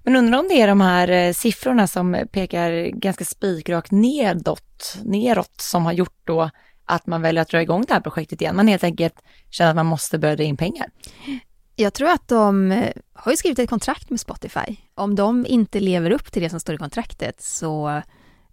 Men 0.02 0.16
undrar 0.16 0.38
om 0.38 0.48
det 0.48 0.60
är 0.60 0.66
de 0.66 0.80
här 0.80 1.08
eh, 1.08 1.32
siffrorna 1.32 1.86
som 1.86 2.26
pekar 2.32 2.86
ganska 2.86 3.24
spikrakt 3.24 3.90
nedåt, 3.90 4.96
neråt 5.04 5.60
som 5.60 5.84
har 5.84 5.92
gjort 5.92 6.20
då 6.24 6.50
att 6.84 7.06
man 7.06 7.22
väljer 7.22 7.42
att 7.42 7.48
dra 7.48 7.62
igång 7.62 7.84
det 7.88 7.94
här 7.94 8.00
projektet 8.00 8.40
igen. 8.40 8.56
Man 8.56 8.68
helt 8.68 8.84
enkelt 8.84 9.14
känner 9.50 9.70
att 9.70 9.76
man 9.76 9.86
måste 9.86 10.18
börja 10.18 10.36
dra 10.36 10.44
in 10.44 10.56
pengar. 10.56 10.86
Jag 11.76 11.94
tror 11.94 12.08
att 12.08 12.28
de 12.28 12.72
eh, 12.72 12.92
har 13.12 13.32
ju 13.32 13.36
skrivit 13.36 13.58
ett 13.58 13.70
kontrakt 13.70 14.10
med 14.10 14.20
Spotify. 14.20 14.76
Om 14.94 15.14
de 15.14 15.46
inte 15.46 15.80
lever 15.80 16.10
upp 16.10 16.32
till 16.32 16.42
det 16.42 16.50
som 16.50 16.60
står 16.60 16.74
i 16.74 16.78
kontraktet 16.78 17.40
så 17.42 17.88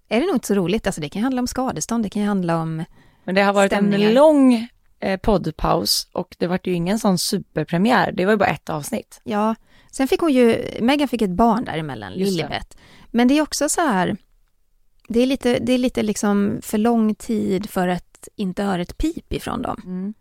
är 0.09 0.19
det 0.19 0.25
nog 0.25 0.35
inte 0.35 0.47
så 0.47 0.53
roligt. 0.53 0.87
Alltså 0.87 1.01
det 1.01 1.09
kan 1.09 1.23
handla 1.23 1.41
om 1.41 1.47
skadestånd, 1.47 2.05
det 2.05 2.09
kan 2.09 2.23
handla 2.23 2.61
om 2.61 2.83
Men 3.23 3.35
det 3.35 3.41
har 3.41 3.53
varit 3.53 3.71
stämningar. 3.71 4.07
en 4.07 4.13
lång 4.13 4.67
eh, 4.99 5.19
poddpaus 5.19 6.07
och 6.13 6.35
det 6.39 6.47
var 6.47 6.59
ju 6.63 6.73
ingen 6.73 6.99
sån 6.99 7.17
superpremiär. 7.17 8.11
Det 8.11 8.25
var 8.25 8.33
ju 8.33 8.37
bara 8.37 8.49
ett 8.49 8.69
avsnitt. 8.69 9.21
Ja, 9.23 9.55
sen 9.91 10.07
fick 10.07 10.19
hon 10.19 10.31
ju, 10.33 10.65
Megan 10.81 11.07
fick 11.07 11.21
ett 11.21 11.29
barn 11.29 11.65
däremellan. 11.65 12.13
Lilibet. 12.13 12.77
Men 13.11 13.27
det 13.27 13.37
är 13.37 13.41
också 13.41 13.69
så 13.69 13.81
här, 13.81 14.17
det 15.07 15.19
är 15.19 15.25
lite, 15.25 15.59
det 15.59 15.73
är 15.73 15.77
lite 15.77 16.03
liksom 16.03 16.59
för 16.61 16.77
lång 16.77 17.15
tid 17.15 17.69
för 17.69 17.87
att 17.87 18.27
inte 18.35 18.63
höra 18.63 18.81
ett 18.81 18.97
pip 18.97 19.33
ifrån 19.33 19.61
dem. 19.61 20.13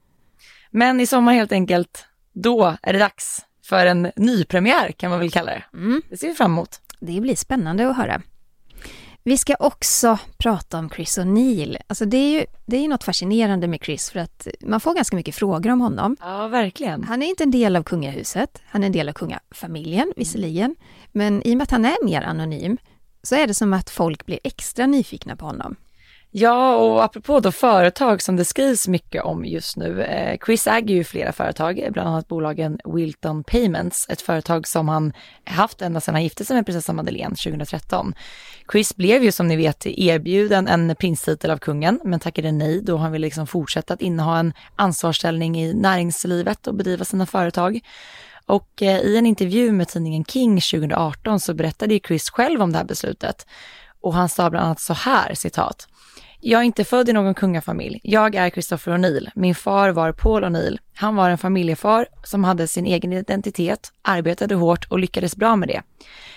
Men 0.70 1.00
i 1.00 1.06
sommar 1.06 1.32
helt 1.32 1.52
enkelt, 1.52 2.06
då 2.32 2.76
är 2.82 2.92
det 2.92 2.98
dags 2.98 3.44
för 3.64 3.86
en 3.86 4.10
ny 4.16 4.44
premiär 4.44 4.92
kan 4.92 5.10
man 5.10 5.18
väl 5.18 5.30
kalla 5.30 5.50
det. 5.52 5.64
Mm, 5.74 6.02
Det 6.10 6.16
ser 6.16 6.28
vi 6.28 6.34
fram 6.34 6.52
emot. 6.52 6.80
det 7.00 7.20
blir 7.20 7.36
spännande 7.36 7.88
att 7.90 7.96
höra. 7.96 8.22
Vi 9.24 9.38
ska 9.38 9.54
också 9.58 10.18
prata 10.38 10.78
om 10.78 10.90
Chris 10.90 11.18
O'Neill. 11.18 11.76
Alltså 11.86 12.04
det 12.04 12.16
är 12.16 12.30
ju 12.40 12.46
det 12.66 12.76
är 12.76 12.88
något 12.88 13.04
fascinerande 13.04 13.68
med 13.68 13.80
Chris 13.82 14.10
för 14.10 14.20
att 14.20 14.48
man 14.60 14.80
får 14.80 14.94
ganska 14.94 15.16
mycket 15.16 15.34
frågor 15.34 15.70
om 15.70 15.80
honom. 15.80 16.16
Ja, 16.20 16.48
verkligen. 16.48 17.04
Han 17.04 17.22
är 17.22 17.26
inte 17.26 17.42
en 17.44 17.50
del 17.50 17.76
av 17.76 17.82
kungahuset, 17.82 18.62
han 18.66 18.82
är 18.82 18.86
en 18.86 18.92
del 18.92 19.08
av 19.08 19.12
kungafamiljen 19.12 20.12
visserligen, 20.16 20.76
men 21.12 21.42
i 21.42 21.52
och 21.52 21.56
med 21.56 21.62
att 21.62 21.70
han 21.70 21.84
är 21.84 22.04
mer 22.04 22.22
anonym 22.22 22.76
så 23.22 23.34
är 23.34 23.46
det 23.46 23.54
som 23.54 23.72
att 23.72 23.90
folk 23.90 24.26
blir 24.26 24.38
extra 24.44 24.86
nyfikna 24.86 25.36
på 25.36 25.44
honom. 25.46 25.76
Ja, 26.34 26.76
och 26.76 27.04
apropå 27.04 27.40
då 27.40 27.52
företag 27.52 28.22
som 28.22 28.36
det 28.36 28.44
skrivs 28.44 28.88
mycket 28.88 29.22
om 29.22 29.44
just 29.44 29.76
nu. 29.76 30.02
Eh, 30.02 30.38
Chris 30.46 30.66
äger 30.66 30.94
ju 30.94 31.04
flera 31.04 31.32
företag, 31.32 31.88
bland 31.90 32.08
annat 32.08 32.28
bolagen 32.28 32.78
Wilton 32.84 33.44
Payments, 33.44 34.06
ett 34.08 34.22
företag 34.22 34.68
som 34.68 34.88
han 34.88 35.12
haft 35.44 35.82
ända 35.82 36.00
sedan 36.00 36.14
han 36.14 36.22
gifte 36.22 36.44
sig 36.44 36.56
med 36.56 36.66
prinsessan 36.66 36.96
Madeleine 36.96 37.36
2013. 37.36 38.14
Chris 38.72 38.96
blev 38.96 39.24
ju 39.24 39.32
som 39.32 39.48
ni 39.48 39.56
vet 39.56 39.86
erbjuden 39.86 40.68
en 40.68 40.96
prinstitel 40.96 41.50
av 41.50 41.58
kungen, 41.58 42.00
men 42.04 42.20
tackade 42.20 42.52
nej 42.52 42.82
då 42.82 42.96
han 42.96 43.12
ville 43.12 43.26
liksom 43.26 43.46
fortsätta 43.46 43.94
att 43.94 44.02
inneha 44.02 44.38
en 44.38 44.52
ansvarsställning 44.76 45.60
i 45.60 45.74
näringslivet 45.74 46.66
och 46.66 46.74
bedriva 46.74 47.04
sina 47.04 47.26
företag. 47.26 47.80
Och 48.46 48.82
eh, 48.82 49.00
i 49.00 49.16
en 49.16 49.26
intervju 49.26 49.72
med 49.72 49.88
tidningen 49.88 50.24
King 50.24 50.60
2018 50.60 51.40
så 51.40 51.54
berättade 51.54 51.94
ju 51.94 52.00
Chris 52.00 52.30
själv 52.30 52.62
om 52.62 52.72
det 52.72 52.78
här 52.78 52.84
beslutet. 52.84 53.46
Och 54.00 54.14
han 54.14 54.28
sa 54.28 54.50
bland 54.50 54.66
annat 54.66 54.80
så 54.80 54.94
här, 54.94 55.34
citat. 55.34 55.88
Jag 56.44 56.60
är 56.60 56.64
inte 56.64 56.84
född 56.84 57.08
i 57.08 57.12
någon 57.12 57.34
kungafamilj. 57.34 58.00
Jag 58.02 58.34
är 58.34 58.50
Christopher 58.50 58.92
O'Neill. 58.92 59.30
Min 59.34 59.54
far 59.54 59.90
var 59.90 60.12
Paul 60.12 60.44
O'Neill. 60.44 60.78
Han 60.94 61.16
var 61.16 61.30
en 61.30 61.38
familjefar 61.38 62.06
som 62.24 62.44
hade 62.44 62.66
sin 62.66 62.86
egen 62.86 63.12
identitet, 63.12 63.92
arbetade 64.02 64.54
hårt 64.54 64.84
och 64.84 64.98
lyckades 64.98 65.36
bra 65.36 65.56
med 65.56 65.68
det. 65.68 65.82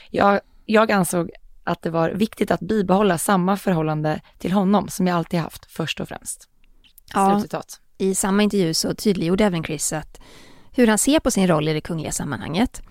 Jag, 0.10 0.40
jag 0.66 0.92
ansåg 0.92 1.32
att 1.64 1.82
det 1.82 1.90
var 1.90 2.10
viktigt 2.10 2.52
att 2.52 2.60
bibehålla 2.60 3.18
samma 3.18 3.58
förhållande 3.58 4.22
till 4.38 4.52
honom 4.52 4.88
som 4.88 5.08
jag 5.08 5.18
alltid 5.18 5.40
haft, 5.40 5.72
först 5.72 6.00
och 6.00 6.08
främst. 6.08 6.50
Ja. 7.14 7.32
Slutcitat. 7.32 7.80
I 7.98 8.16
samma 8.16 8.44
intervju 8.44 8.74
så 8.74 8.96
tydliggjorde 8.96 9.46
även 9.46 9.64
Chris 9.64 9.94
att 9.94 10.20
hur 10.72 10.88
han 10.88 10.98
ser 10.98 11.20
på 11.20 11.32
sin 11.32 11.48
roll 11.48 11.68
i 11.68 11.74
det 11.74 11.82
kungliga 11.82 12.12
sammanhanget. 12.12 12.82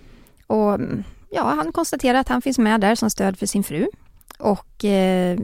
Och 0.46 0.74
mm, 0.74 1.04
ja, 1.30 1.42
han 1.42 1.72
konstaterar 1.72 2.18
att 2.18 2.28
han 2.28 2.42
finns 2.42 2.58
med 2.58 2.80
där 2.80 2.94
som 2.94 3.10
stöd 3.10 3.38
för 3.38 3.46
sin 3.46 3.64
fru. 3.64 3.88
Och 4.38 4.84
eh, 4.84 5.38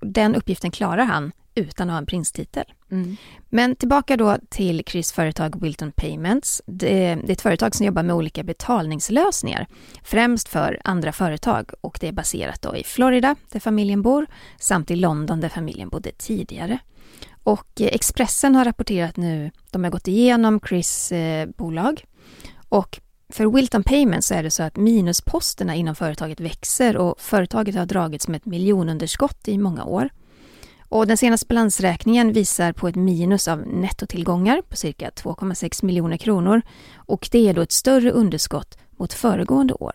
den 0.00 0.34
uppgiften 0.34 0.70
klarar 0.70 1.04
han 1.04 1.32
utan 1.54 1.90
att 1.90 1.92
ha 1.92 1.98
en 1.98 2.06
prinstitel. 2.06 2.64
Mm. 2.90 3.16
Men 3.48 3.76
tillbaka 3.76 4.16
då 4.16 4.36
till 4.48 4.82
Chris 4.86 5.12
företag 5.12 5.62
Wilton 5.62 5.92
Payments. 5.92 6.62
Det, 6.66 7.04
är 7.04 7.30
ett 7.30 7.40
företag 7.40 7.74
som 7.74 7.86
jobbar 7.86 8.02
med 8.02 8.16
olika 8.16 8.42
betalningslösningar, 8.42 9.66
främst 10.02 10.48
för 10.48 10.80
andra 10.84 11.12
företag 11.12 11.70
och 11.80 11.98
det 12.00 12.08
är 12.08 12.12
baserat 12.12 12.62
då 12.62 12.76
i 12.76 12.84
Florida 12.84 13.36
där 13.48 13.60
familjen 13.60 14.02
bor 14.02 14.26
samt 14.58 14.90
i 14.90 14.96
London 14.96 15.40
där 15.40 15.48
familjen 15.48 15.88
bodde 15.88 16.10
tidigare. 16.10 16.78
Och 17.42 17.80
eh, 17.80 17.86
Expressen 17.86 18.54
har 18.54 18.64
rapporterat 18.64 19.16
nu, 19.16 19.50
de 19.70 19.84
har 19.84 19.90
gått 19.90 20.08
igenom 20.08 20.60
Chris 20.68 21.12
eh, 21.12 21.48
bolag 21.56 22.04
och 22.68 23.00
för 23.32 23.46
Wilton 23.46 23.82
Payments 23.82 24.26
så 24.28 24.34
är 24.34 24.42
det 24.42 24.50
så 24.50 24.62
att 24.62 24.76
minusposterna 24.76 25.74
inom 25.74 25.94
företaget 25.94 26.40
växer 26.40 26.96
och 26.96 27.20
företaget 27.20 27.74
har 27.74 27.86
dragits 27.86 28.28
med 28.28 28.36
ett 28.36 28.46
miljonunderskott 28.46 29.48
i 29.48 29.58
många 29.58 29.84
år. 29.84 30.08
Och 30.88 31.06
den 31.06 31.16
senaste 31.16 31.46
balansräkningen 31.46 32.32
visar 32.32 32.72
på 32.72 32.88
ett 32.88 32.96
minus 32.96 33.48
av 33.48 33.58
nettotillgångar 33.66 34.62
på 34.68 34.76
cirka 34.76 35.10
2,6 35.10 35.84
miljoner 35.84 36.16
kronor 36.16 36.62
och 36.96 37.28
det 37.32 37.48
är 37.48 37.54
då 37.54 37.62
ett 37.62 37.72
större 37.72 38.10
underskott 38.10 38.78
mot 38.98 39.12
föregående 39.12 39.74
år. 39.74 39.92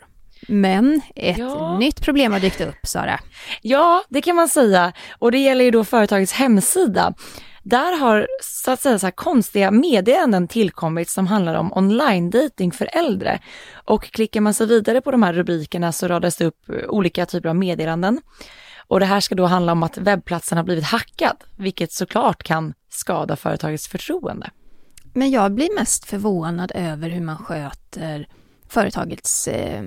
Men 0.48 1.02
ett 1.16 1.38
Ja. 1.38 1.78
nytt 1.80 2.02
problem 2.02 2.32
har 2.32 2.40
dykt 2.40 2.62
upp, 2.62 2.76
Sara. 2.84 3.20
Ja, 3.62 4.04
det 4.10 4.22
kan 4.22 4.36
man 4.36 4.50
säga. 4.50 4.94
Och 5.20 5.32
det 5.32 5.38
gäller 5.38 5.66
ju 5.66 5.72
då 5.72 5.84
företagets 5.84 6.34
hemsida. 6.34 7.14
Där 7.64 8.00
har 8.00 8.28
så 8.42 8.72
att 8.72 8.82
säga 8.82 9.00
så 9.00 9.06
här 9.06 9.12
konstiga 9.12 9.72
meddelanden 9.72 10.48
tillkommit 10.48 11.10
som 11.10 11.28
handlar 11.28 11.56
om 11.56 11.74
online 11.74 12.30
dating 12.30 12.72
för 12.72 12.90
äldre. 12.94 13.40
Och 13.74 14.04
klickar 14.04 14.42
man 14.42 14.54
sig 14.54 14.68
vidare 14.68 15.02
på 15.02 15.12
de 15.12 15.24
här 15.24 15.34
rubrikerna 15.34 15.92
så 15.92 16.08
radas 16.08 16.36
det 16.36 16.46
upp 16.46 16.70
eh, 16.70 16.76
olika 16.90 17.26
typer 17.26 17.50
av 17.50 17.56
meddelanden. 17.56 18.22
Och 18.88 19.00
det 19.00 19.06
här 19.06 19.20
ska 19.20 19.36
då 19.36 19.46
handla 19.46 19.72
om 19.72 19.84
att 19.84 19.98
webbplatsen 19.98 20.58
har 20.58 20.66
blivit 20.66 20.86
hackad, 20.86 21.38
vilket 21.58 21.92
såklart 21.92 22.44
kan 22.44 22.74
skada 22.90 23.36
företagets 23.36 23.88
förtroende. 23.88 24.50
Men 25.14 25.32
jag 25.32 25.54
blir 25.54 25.76
mest 25.76 26.06
förvånad 26.06 26.72
över 26.76 27.10
hur 27.10 27.22
man 27.22 27.38
sköter 27.38 28.28
företagets 28.68 29.48
eh, 29.48 29.84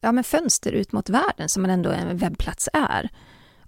ja, 0.00 0.12
men 0.12 0.24
fönster 0.24 0.72
ut 0.72 0.92
mot 0.92 1.08
världen 1.08 1.48
som 1.48 1.62
man 1.62 1.70
ändå 1.70 1.90
en 1.90 2.16
webbplats 2.16 2.68
är. 2.72 3.10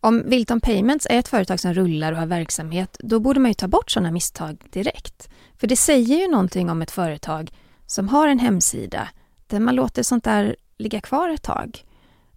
Om 0.03 0.23
Wilton 0.27 0.61
Payments 0.61 1.07
är 1.11 1.19
ett 1.19 1.29
företag 1.29 1.61
som 1.61 1.75
rullar 1.75 2.13
och 2.13 2.19
har 2.19 2.27
verksamhet, 2.27 2.97
då 3.01 3.21
borde 3.21 3.41
man 3.41 3.51
ju 3.51 3.55
ta 3.55 3.69
bort 3.69 3.91
sådana 3.91 4.11
misstag 4.11 4.65
direkt. 4.71 5.29
För 5.59 5.67
det 5.67 5.77
säger 5.77 6.17
ju 6.21 6.29
någonting 6.29 6.71
om 6.71 6.83
ett 6.83 6.91
företag 6.91 7.51
som 7.87 8.09
har 8.09 8.29
en 8.29 8.39
hemsida 8.39 9.09
där 9.47 9.61
man 9.61 9.75
låter 9.75 10.03
sånt 10.03 10.25
där 10.25 10.57
ligga 10.79 11.01
kvar 11.01 11.29
ett 11.29 11.43
tag. 11.43 11.85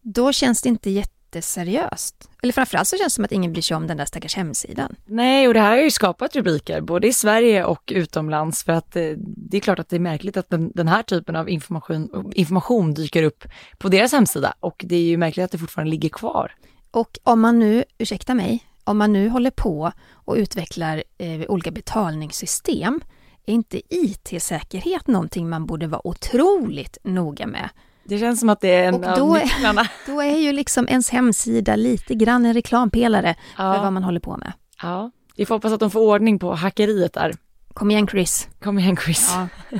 Då 0.02 0.32
känns 0.32 0.62
det 0.62 0.70
inte 0.70 0.90
jätteseriöst. 0.90 2.30
Eller 2.44 2.54
framförallt 2.54 2.88
så 2.88 2.98
känns 2.98 3.14
det 3.14 3.16
som 3.16 3.26
att 3.26 3.32
ingen 3.32 3.54
bryr 3.54 3.62
sig 3.62 3.78
om 3.78 3.88
den 3.88 3.98
där 3.98 4.06
stackars 4.06 4.36
hemsidan. 4.36 4.96
Nej, 5.06 5.48
och 5.48 5.54
det 5.54 5.60
här 5.60 5.70
har 5.72 5.84
ju 5.84 5.92
skapat 5.92 6.36
rubriker 6.36 6.82
både 6.82 7.08
i 7.08 7.14
Sverige 7.14 7.66
och 7.66 7.92
utomlands 7.96 8.64
för 8.64 8.74
att 8.74 8.96
eh, 8.96 9.10
det 9.18 9.58
är 9.58 9.62
klart 9.62 9.80
att 9.80 9.90
det 9.90 9.96
är 9.96 10.00
märkligt 10.00 10.38
att 10.38 10.50
den, 10.50 10.72
den 10.76 10.88
här 10.88 11.04
typen 11.04 11.36
av 11.36 11.50
information, 11.50 12.32
information 12.36 12.94
dyker 12.94 13.24
upp 13.24 13.44
på 13.78 13.90
deras 13.90 14.12
hemsida 14.12 14.54
och 14.60 14.86
det 14.88 14.96
är 14.96 15.04
ju 15.04 15.18
märkligt 15.18 15.44
att 15.44 15.52
det 15.52 15.58
fortfarande 15.58 15.92
ligger 15.92 16.10
kvar. 16.10 16.52
Och 16.94 17.20
om 17.24 17.42
man 17.42 17.60
nu, 17.60 17.84
ursäkta 17.98 18.34
mig, 18.34 18.64
om 18.84 18.98
man 18.98 19.14
nu 19.14 19.30
håller 19.30 19.52
på 19.52 19.92
och 20.14 20.36
utvecklar 20.36 21.04
eh, 21.18 21.42
olika 21.48 21.72
betalningssystem, 21.72 23.02
är 23.46 23.54
inte 23.54 23.82
IT-säkerhet 23.90 25.08
någonting 25.08 25.50
man 25.50 25.66
borde 25.66 25.88
vara 25.88 26.08
otroligt 26.08 26.98
noga 27.04 27.48
med? 27.48 27.70
Det 28.04 28.20
känns 28.20 28.40
som 28.40 28.50
att 28.50 28.62
det 28.62 28.68
är 28.68 28.88
en 28.88 28.94
Och 28.96 29.06
av 29.06 29.18
då 29.18 29.36
är- 29.36 29.44
nycklarna. 29.44 29.88
Då 30.08 30.22
är 30.22 30.38
ju 30.38 30.52
liksom 30.52 30.88
ens 30.88 31.10
hemsida 31.10 31.76
lite 31.76 32.16
grann 32.16 32.46
en 32.46 32.54
reklampelare 32.54 33.36
för 33.56 33.64
Ja. 33.64 33.82
vad 33.84 33.94
man 33.94 34.04
håller 34.04 34.20
på 34.20 34.38
med. 34.38 34.54
ja, 34.82 35.12
vi 35.36 35.46
får 35.46 35.56
hoppas 35.56 35.72
att 35.74 35.80
de 35.80 35.92
får 35.92 36.00
ordning 36.00 36.40
på 36.40 36.54
hackeriet 36.56 37.14
där. 37.14 37.34
Kom 37.74 37.92
igen 37.92 38.08
Chris. 38.08 38.48
Kom 38.64 38.80
igen 38.80 38.98
Chris. 38.98 39.32
Ja. 39.32 39.48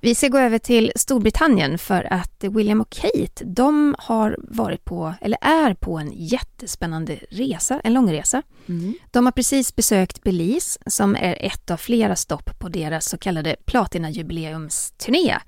Vi 0.00 0.14
ska 0.14 0.28
gå 0.28 0.38
över 0.38 0.58
till 0.58 0.92
Storbritannien 0.96 1.78
för 1.78 2.12
att 2.12 2.44
William 2.44 2.80
och 2.80 2.90
Kate, 2.90 3.44
de 3.44 3.94
har 3.98 4.36
varit 4.38 4.84
på, 4.84 5.14
eller 5.20 5.38
är 5.40 5.74
på 5.74 5.98
en 5.98 6.12
jättespännande 6.14 7.18
resa, 7.30 7.80
en 7.84 7.92
långresa. 7.92 8.42
Mm. 8.66 8.94
De 9.10 9.24
har 9.24 9.32
precis 9.32 9.76
besökt 9.76 10.22
Belize 10.22 10.80
som 10.86 11.16
är 11.16 11.36
ett 11.40 11.70
av 11.70 11.76
flera 11.76 12.16
stopp 12.16 12.58
på 12.58 12.68
deras 12.68 13.08
så 13.08 13.18
kallade 13.18 13.56
platinajubileumsturné. 13.64 15.38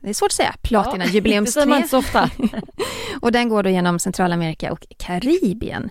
Det 0.00 0.08
är 0.08 0.14
svårt 0.14 0.26
att 0.26 0.32
säga, 0.32 0.54
det 0.62 0.68
säger 0.68 0.76
man 0.76 0.84
platinajubileumsturné. 0.84 1.76
inte 1.76 1.88
så 1.88 1.98
ofta. 1.98 2.30
Och 3.20 3.32
den 3.32 3.48
går 3.48 3.62
då 3.62 3.70
genom 3.70 3.98
Centralamerika 3.98 4.72
och 4.72 4.86
Karibien. 4.98 5.90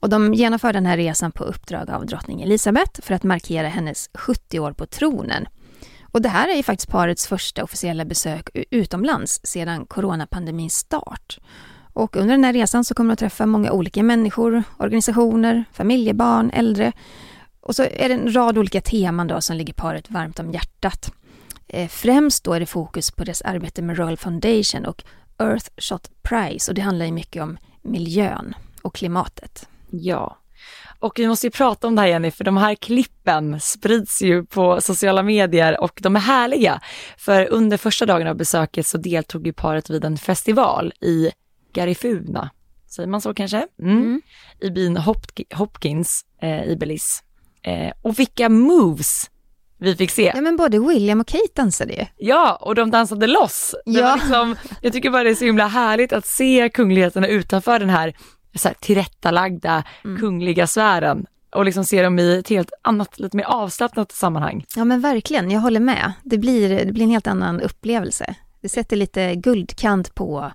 Och 0.00 0.08
de 0.08 0.34
genomför 0.34 0.72
den 0.72 0.86
här 0.86 0.96
resan 0.96 1.32
på 1.32 1.44
uppdrag 1.44 1.90
av 1.90 2.06
drottning 2.06 2.42
Elizabeth 2.42 3.00
för 3.00 3.14
att 3.14 3.22
markera 3.22 3.68
hennes 3.68 4.10
70 4.14 4.60
år 4.60 4.72
på 4.72 4.86
tronen. 4.86 5.46
Och 6.16 6.22
det 6.22 6.28
här 6.28 6.48
är 6.48 6.56
ju 6.56 6.62
faktiskt 6.62 6.90
parets 6.90 7.26
första 7.26 7.64
officiella 7.64 8.04
besök 8.04 8.48
utomlands 8.70 9.40
sedan 9.44 9.86
coronapandemins 9.86 10.74
start. 10.74 11.38
Och 11.92 12.16
under 12.16 12.34
den 12.34 12.44
här 12.44 12.52
resan 12.52 12.84
så 12.84 12.94
kommer 12.94 13.08
de 13.08 13.12
att 13.12 13.18
träffa 13.18 13.46
många 13.46 13.72
olika 13.72 14.02
människor, 14.02 14.62
organisationer, 14.78 15.64
familjebarn, 15.72 16.50
äldre. 16.50 16.92
Och 17.60 17.76
så 17.76 17.82
är 17.82 18.08
det 18.08 18.14
en 18.14 18.34
rad 18.34 18.58
olika 18.58 18.80
teman 18.80 19.26
då 19.26 19.40
som 19.40 19.56
ligger 19.56 19.72
paret 19.72 20.10
varmt 20.10 20.38
om 20.38 20.50
hjärtat. 20.50 21.12
Eh, 21.68 21.88
främst 21.88 22.44
då 22.44 22.52
är 22.52 22.60
det 22.60 22.66
fokus 22.66 23.10
på 23.10 23.24
deras 23.24 23.42
arbete 23.42 23.82
med 23.82 23.98
Royal 23.98 24.16
Foundation 24.16 24.86
och 24.86 25.04
Earthshot 25.38 26.10
Prize 26.22 26.70
och 26.70 26.74
det 26.74 26.82
handlar 26.82 27.06
ju 27.06 27.12
mycket 27.12 27.42
om 27.42 27.58
miljön 27.82 28.54
och 28.82 28.94
klimatet. 28.94 29.68
Ja. 29.90 30.36
Och 30.98 31.12
vi 31.16 31.28
måste 31.28 31.46
ju 31.46 31.50
prata 31.50 31.86
om 31.86 31.94
det 31.94 32.02
här 32.02 32.08
Jenny, 32.08 32.30
för 32.30 32.44
de 32.44 32.56
här 32.56 32.74
klippen 32.74 33.60
sprids 33.60 34.22
ju 34.22 34.44
på 34.44 34.80
sociala 34.80 35.22
medier 35.22 35.80
och 35.80 35.98
de 36.02 36.16
är 36.16 36.20
härliga. 36.20 36.80
För 37.18 37.52
under 37.52 37.76
första 37.76 38.06
dagen 38.06 38.26
av 38.26 38.36
besöket 38.36 38.86
så 38.86 38.98
deltog 38.98 39.46
ju 39.46 39.52
paret 39.52 39.90
vid 39.90 40.04
en 40.04 40.16
festival 40.16 40.92
i 41.00 41.30
Garifuna. 41.72 42.50
Säger 42.86 43.08
man 43.08 43.20
så 43.20 43.34
kanske? 43.34 43.66
Mm. 43.82 43.98
Mm. 43.98 44.20
I 44.60 44.70
byn 44.70 44.96
Hop 44.96 45.18
Hopkins 45.54 46.24
eh, 46.42 46.64
i 46.64 46.76
Belize. 46.76 47.22
Eh, 47.62 47.92
och 48.02 48.18
vilka 48.18 48.48
moves 48.48 49.30
vi 49.78 49.96
fick 49.96 50.10
se. 50.10 50.32
Ja 50.34 50.40
men 50.40 50.56
både 50.56 50.78
William 50.78 51.20
och 51.20 51.26
Kate 51.26 51.52
dansade 51.54 51.92
ju. 51.92 52.06
Ja, 52.16 52.58
och 52.60 52.74
de 52.74 52.90
dansade 52.90 53.26
loss. 53.26 53.74
ja. 53.84 54.14
liksom, 54.14 54.56
jag 54.82 54.92
tycker 54.92 55.10
bara 55.10 55.22
det 55.24 55.30
är 55.30 55.34
så 55.34 55.44
himla 55.44 55.66
härligt 55.66 56.12
att 56.12 56.26
se 56.26 56.70
kungligheterna 56.74 57.28
utanför 57.28 57.78
den 57.78 57.90
här, 57.90 58.14
så 58.58 58.68
här 58.68 58.76
tillrättalagda 58.80 59.84
mm. 60.04 60.20
kungliga 60.20 60.66
sfären 60.66 61.26
och 61.50 61.64
liksom 61.64 61.84
se 61.84 62.02
dem 62.02 62.18
i 62.18 62.38
ett 62.38 62.48
helt 62.48 62.70
annat, 62.82 63.18
lite 63.18 63.36
mer 63.36 63.44
avslappnat 63.44 64.12
sammanhang. 64.12 64.64
Ja 64.76 64.84
men 64.84 65.00
verkligen, 65.00 65.50
jag 65.50 65.60
håller 65.60 65.80
med. 65.80 66.12
Det 66.22 66.38
blir, 66.38 66.84
det 66.84 66.92
blir 66.92 67.04
en 67.04 67.10
helt 67.10 67.26
annan 67.26 67.60
upplevelse. 67.60 68.34
Det 68.60 68.68
sätter 68.68 68.96
lite 68.96 69.34
guldkant 69.34 70.14
på 70.14 70.52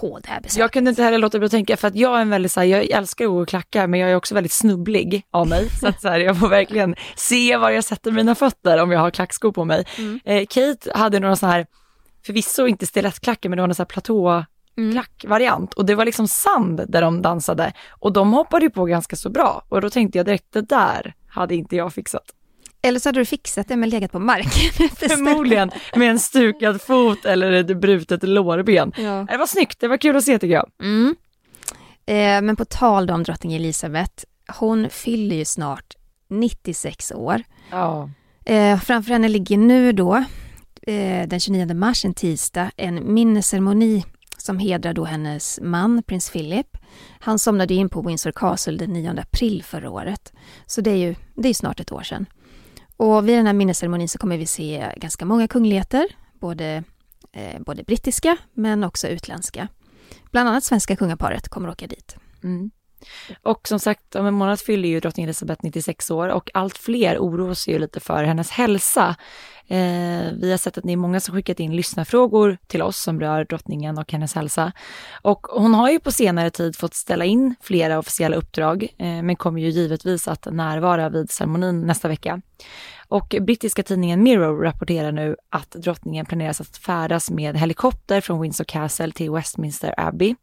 på 0.00 0.18
det 0.22 0.28
här 0.28 0.40
besöket. 0.40 0.58
Jag 0.58 0.72
kunde 0.72 0.90
inte 0.90 1.02
heller 1.02 1.18
låta 1.18 1.38
bli 1.38 1.46
att 1.46 1.50
tänka, 1.50 1.76
för 1.76 1.88
att 1.88 1.96
jag 1.96 2.16
är 2.16 2.22
en 2.22 2.30
väldigt 2.30 2.52
så 2.52 2.60
här, 2.60 2.66
jag 2.66 2.90
älskar 2.90 3.24
att 3.24 3.30
gå 3.30 3.42
och 3.42 3.48
klacka, 3.48 3.86
men 3.86 4.00
jag 4.00 4.10
är 4.10 4.14
också 4.14 4.34
väldigt 4.34 4.52
snubblig 4.52 5.22
av 5.30 5.48
mig. 5.48 5.70
så 5.80 5.88
att 5.88 6.00
så 6.00 6.08
här, 6.08 6.20
jag 6.20 6.38
får 6.38 6.48
verkligen 6.48 6.94
se 7.14 7.56
var 7.56 7.70
jag 7.70 7.84
sätter 7.84 8.12
mina 8.12 8.34
fötter 8.34 8.82
om 8.82 8.92
jag 8.92 9.00
har 9.00 9.10
klackskor 9.10 9.52
på 9.52 9.64
mig. 9.64 9.84
Mm. 9.98 10.20
Eh, 10.24 10.46
Kate 10.46 10.92
hade 10.94 11.20
några 11.20 11.36
så 11.36 11.46
här, 11.46 11.66
förvisso 12.26 12.66
inte 12.66 12.86
stilettklackar, 12.86 13.48
men 13.48 13.56
det 13.56 13.62
var 13.62 13.68
någon 13.68 13.74
så 13.74 13.82
här 13.82 13.86
platå 13.86 14.44
klackvariant 14.92 15.74
och 15.74 15.86
det 15.86 15.94
var 15.94 16.04
liksom 16.04 16.28
sand 16.28 16.84
där 16.88 17.02
de 17.02 17.22
dansade 17.22 17.72
och 17.88 18.12
de 18.12 18.32
hoppade 18.32 18.64
ju 18.64 18.70
på 18.70 18.84
ganska 18.84 19.16
så 19.16 19.30
bra 19.30 19.62
och 19.68 19.80
då 19.80 19.90
tänkte 19.90 20.18
jag 20.18 20.26
direkt 20.26 20.52
det 20.52 20.62
där 20.62 21.14
hade 21.28 21.54
inte 21.54 21.76
jag 21.76 21.94
fixat. 21.94 22.34
Eller 22.82 23.00
så 23.00 23.08
hade 23.08 23.20
du 23.20 23.24
fixat 23.24 23.68
det 23.68 23.76
med 23.76 23.88
legat 23.88 24.12
på 24.12 24.18
marken. 24.18 24.88
Förmodligen 24.96 25.70
med 25.96 26.10
en 26.10 26.18
stukad 26.18 26.82
fot 26.82 27.24
eller 27.24 27.52
ett 27.52 27.80
brutet 27.80 28.22
lårben. 28.22 28.92
Ja. 28.96 29.26
Det 29.30 29.36
var 29.36 29.46
snyggt, 29.46 29.80
det 29.80 29.88
var 29.88 29.96
kul 29.96 30.16
att 30.16 30.24
se 30.24 30.38
tycker 30.38 30.54
jag. 30.54 30.70
Mm. 30.82 31.16
Eh, 32.06 32.42
men 32.46 32.56
på 32.56 32.64
tal 32.64 33.10
om 33.10 33.22
drottning 33.22 33.54
Elisabeth, 33.54 34.24
hon 34.58 34.90
fyller 34.90 35.36
ju 35.36 35.44
snart 35.44 35.96
96 36.30 37.12
år. 37.12 37.42
Ja. 37.70 38.10
Eh, 38.44 38.80
framför 38.80 39.12
henne 39.12 39.28
ligger 39.28 39.56
nu 39.56 39.92
då, 39.92 40.24
eh, 40.82 41.28
den 41.28 41.40
29 41.40 41.74
mars, 41.74 42.04
en 42.04 42.14
tisdag, 42.14 42.70
en 42.76 43.14
minnesceremoni 43.14 44.04
som 44.40 44.58
hedrar 44.58 44.92
då 44.92 45.04
hennes 45.04 45.60
man, 45.62 46.02
prins 46.02 46.30
Philip. 46.30 46.76
Han 47.20 47.38
somnade 47.38 47.74
in 47.74 47.88
på 47.88 48.02
Windsor 48.02 48.32
Castle 48.32 48.76
den 48.76 48.92
9 48.92 49.14
april 49.20 49.62
förra 49.62 49.90
året. 49.90 50.32
Så 50.66 50.80
det 50.80 50.90
är 50.90 50.96
ju 50.96 51.14
det 51.34 51.48
är 51.48 51.54
snart 51.54 51.80
ett 51.80 51.92
år 51.92 52.02
sedan. 52.02 52.26
Och 52.96 53.28
vid 53.28 53.38
den 53.38 53.46
här 53.46 53.52
minnesceremonin 53.52 54.08
så 54.08 54.18
kommer 54.18 54.38
vi 54.38 54.46
se 54.46 54.92
ganska 54.96 55.24
många 55.24 55.48
kungligheter, 55.48 56.06
både, 56.40 56.84
eh, 57.32 57.60
både 57.60 57.84
brittiska 57.84 58.36
men 58.52 58.84
också 58.84 59.08
utländska. 59.08 59.68
Bland 60.30 60.48
annat 60.48 60.64
svenska 60.64 60.96
kungaparet 60.96 61.48
kommer 61.48 61.68
åka 61.68 61.86
dit. 61.86 62.16
Mm. 62.42 62.70
Och 63.42 63.68
som 63.68 63.78
sagt, 63.78 64.16
om 64.16 64.26
en 64.26 64.34
månad 64.34 64.60
fyller 64.60 64.88
ju 64.88 65.00
drottning 65.00 65.24
Elizabeth 65.24 65.64
96 65.64 66.10
år 66.10 66.28
och 66.28 66.50
allt 66.54 66.78
fler 66.78 67.18
oroar 67.18 67.54
sig 67.54 67.72
ju 67.72 67.78
lite 67.78 68.00
för 68.00 68.24
hennes 68.24 68.50
hälsa. 68.50 69.16
Eh, 69.70 70.32
vi 70.40 70.50
har 70.50 70.58
sett 70.58 70.78
att 70.78 70.84
ni 70.84 70.92
är 70.92 70.96
många 70.96 71.20
som 71.20 71.34
skickat 71.34 71.60
in 71.60 71.76
lyssnarfrågor 71.76 72.58
till 72.66 72.82
oss 72.82 72.98
som 72.98 73.20
rör 73.20 73.44
drottningen 73.44 73.98
och 73.98 74.12
hennes 74.12 74.34
hälsa. 74.34 74.72
Och 75.22 75.46
hon 75.50 75.74
har 75.74 75.90
ju 75.90 76.00
på 76.00 76.12
senare 76.12 76.50
tid 76.50 76.76
fått 76.76 76.94
ställa 76.94 77.24
in 77.24 77.54
flera 77.60 77.98
officiella 77.98 78.36
uppdrag, 78.36 78.82
eh, 78.82 79.22
men 79.22 79.36
kommer 79.36 79.60
ju 79.60 79.68
givetvis 79.68 80.28
att 80.28 80.46
närvara 80.52 81.08
vid 81.08 81.30
ceremonin 81.30 81.86
nästa 81.86 82.08
vecka. 82.08 82.40
Och 83.08 83.34
brittiska 83.40 83.82
tidningen 83.82 84.22
Mirror 84.22 84.62
rapporterar 84.62 85.12
nu 85.12 85.36
att 85.50 85.70
drottningen 85.70 86.26
planeras 86.26 86.60
att 86.60 86.76
färdas 86.76 87.30
med 87.30 87.56
helikopter 87.56 88.20
från 88.20 88.40
Windsor 88.40 88.64
Castle 88.64 89.12
till 89.12 89.30
Westminster 89.30 89.94
Abbey. 89.96 90.34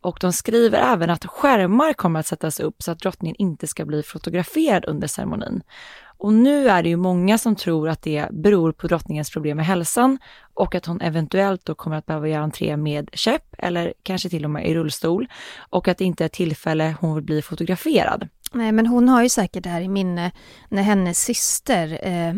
Och 0.00 0.18
de 0.20 0.32
skriver 0.32 0.78
även 0.78 1.10
att 1.10 1.26
skärmar 1.26 1.92
kommer 1.92 2.20
att 2.20 2.26
sättas 2.26 2.60
upp 2.60 2.82
så 2.82 2.90
att 2.90 2.98
drottningen 2.98 3.36
inte 3.38 3.66
ska 3.66 3.84
bli 3.84 4.02
fotograferad 4.02 4.84
under 4.84 5.08
ceremonin. 5.08 5.62
Och 6.18 6.34
nu 6.34 6.68
är 6.68 6.82
det 6.82 6.88
ju 6.88 6.96
många 6.96 7.38
som 7.38 7.56
tror 7.56 7.88
att 7.88 8.02
det 8.02 8.28
beror 8.30 8.72
på 8.72 8.86
drottningens 8.86 9.30
problem 9.30 9.56
med 9.56 9.66
hälsan 9.66 10.18
och 10.54 10.74
att 10.74 10.86
hon 10.86 11.00
eventuellt 11.00 11.64
då 11.64 11.74
kommer 11.74 11.96
att 11.96 12.06
behöva 12.06 12.28
göra 12.28 12.42
entré 12.42 12.76
med 12.76 13.10
käpp 13.12 13.54
eller 13.58 13.94
kanske 14.02 14.28
till 14.28 14.44
och 14.44 14.50
med 14.50 14.68
i 14.68 14.74
rullstol 14.74 15.28
och 15.70 15.88
att 15.88 15.98
det 15.98 16.04
inte 16.04 16.24
är 16.24 16.28
tillfälle 16.28 16.94
hon 17.00 17.14
vill 17.14 17.24
bli 17.24 17.42
fotograferad. 17.42 18.28
Nej, 18.52 18.72
men 18.72 18.86
hon 18.86 19.08
har 19.08 19.22
ju 19.22 19.28
säkert 19.28 19.64
det 19.64 19.70
här 19.70 19.80
i 19.80 19.88
minne 19.88 20.30
när 20.68 20.82
hennes 20.82 21.24
syster 21.24 22.00
eh, 22.02 22.28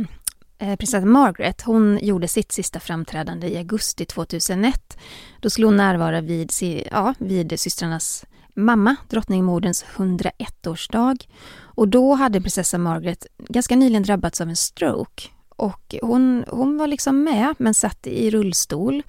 eh 0.70 0.76
prinsessan 0.76 1.10
Margaret, 1.10 1.62
hon 1.62 1.98
gjorde 2.02 2.28
sitt 2.28 2.52
sista 2.52 2.80
framträdande 2.80 3.48
i 3.48 3.56
augusti 3.56 4.04
2001. 4.04 4.98
Då 5.40 5.50
skulle 5.50 5.66
hon 5.66 5.76
närvara 5.76 6.20
vid, 6.20 6.52
ja, 6.90 7.14
vid 7.18 7.60
systrarnas 7.60 8.24
mamma, 8.54 8.96
drottningmoderns 9.08 9.84
101-årsdag. 9.96 11.26
Och 11.74 11.88
då 11.88 12.14
hade 12.14 12.40
prinsessa 12.40 12.78
Margaret 12.78 13.26
ganska 13.38 13.76
nyligen 13.76 14.02
drabbats 14.02 14.40
av 14.40 14.48
en 14.48 14.56
stroke. 14.56 15.28
Och 15.48 15.94
hon, 16.02 16.44
hon 16.48 16.78
var 16.78 16.86
liksom 16.86 17.24
med, 17.24 17.54
men 17.58 17.74
satt 17.74 18.06
i 18.06 18.30
rullstol. 18.30 19.02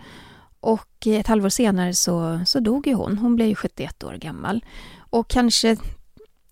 Och 0.59 1.07
ett 1.07 1.27
halvår 1.27 1.49
senare 1.49 1.93
så, 1.93 2.41
så 2.45 2.59
dog 2.59 2.87
ju 2.87 2.93
hon. 2.93 3.17
Hon 3.17 3.35
blev 3.35 3.47
ju 3.47 3.55
71 3.55 4.03
år 4.03 4.13
gammal. 4.13 4.65
Och 5.09 5.27
kanske 5.27 5.77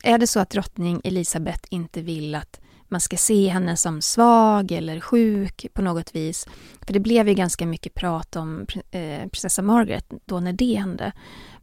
är 0.03 0.17
det 0.17 0.27
så 0.27 0.39
att 0.39 0.49
drottning 0.49 1.01
Elisabeth 1.03 1.61
inte 1.69 2.01
vill 2.01 2.35
att 2.35 2.59
man 2.87 3.01
ska 3.01 3.17
se 3.17 3.47
henne 3.47 3.77
som 3.77 4.01
svag 4.01 4.71
eller 4.71 4.99
sjuk 4.99 5.65
på 5.73 5.81
något 5.81 6.15
vis. 6.15 6.47
För 6.81 6.93
det 6.93 6.99
blev 6.99 7.27
ju 7.27 7.33
ganska 7.33 7.65
mycket 7.65 7.93
prat 7.93 8.35
om 8.35 8.65
eh, 8.91 9.19
prinsessa 9.19 9.61
Margaret 9.61 10.05
då 10.25 10.39
när 10.39 10.53
det 10.53 10.75
hände. 10.75 11.11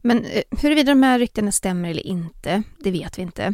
Men 0.01 0.25
eh, 0.25 0.43
huruvida 0.51 0.91
de 0.91 1.03
här 1.03 1.19
ryktena 1.19 1.51
stämmer 1.51 1.89
eller 1.89 2.07
inte, 2.07 2.63
det 2.79 2.91
vet 2.91 3.17
vi 3.17 3.21
inte. 3.21 3.53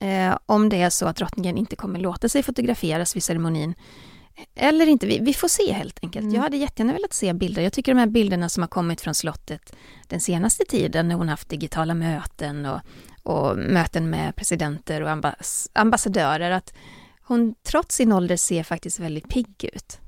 Eh, 0.00 0.38
om 0.46 0.68
det 0.68 0.82
är 0.82 0.90
så 0.90 1.06
att 1.06 1.16
drottningen 1.16 1.58
inte 1.58 1.76
kommer 1.76 1.98
låta 1.98 2.28
sig 2.28 2.42
fotograferas 2.42 3.16
vid 3.16 3.22
ceremonin 3.22 3.74
eller 4.54 4.86
inte, 4.86 5.06
vi, 5.06 5.18
vi 5.18 5.34
får 5.34 5.48
se 5.48 5.72
helt 5.72 5.98
enkelt. 6.02 6.22
Mm. 6.22 6.34
Jag 6.34 6.42
hade 6.42 6.56
jättegärna 6.56 6.92
velat 6.92 7.12
se 7.12 7.32
bilder. 7.32 7.62
Jag 7.62 7.72
tycker 7.72 7.94
de 7.94 7.98
här 7.98 8.06
bilderna 8.06 8.48
som 8.48 8.62
har 8.62 8.68
kommit 8.68 9.00
från 9.00 9.14
slottet 9.14 9.76
den 10.08 10.20
senaste 10.20 10.64
tiden 10.64 11.08
när 11.08 11.14
hon 11.14 11.28
haft 11.28 11.48
digitala 11.48 11.94
möten 11.94 12.66
och, 12.66 12.80
och 13.22 13.56
möten 13.56 14.10
med 14.10 14.36
presidenter 14.36 15.02
och 15.02 15.10
ambass 15.10 15.70
ambassadörer, 15.72 16.50
att 16.50 16.74
hon 17.22 17.54
trots 17.62 17.94
sin 17.96 18.12
ålder 18.12 18.36
ser 18.36 18.62
faktiskt 18.62 18.98
väldigt 18.98 19.28
pigg 19.28 19.70
ut. 19.72 19.98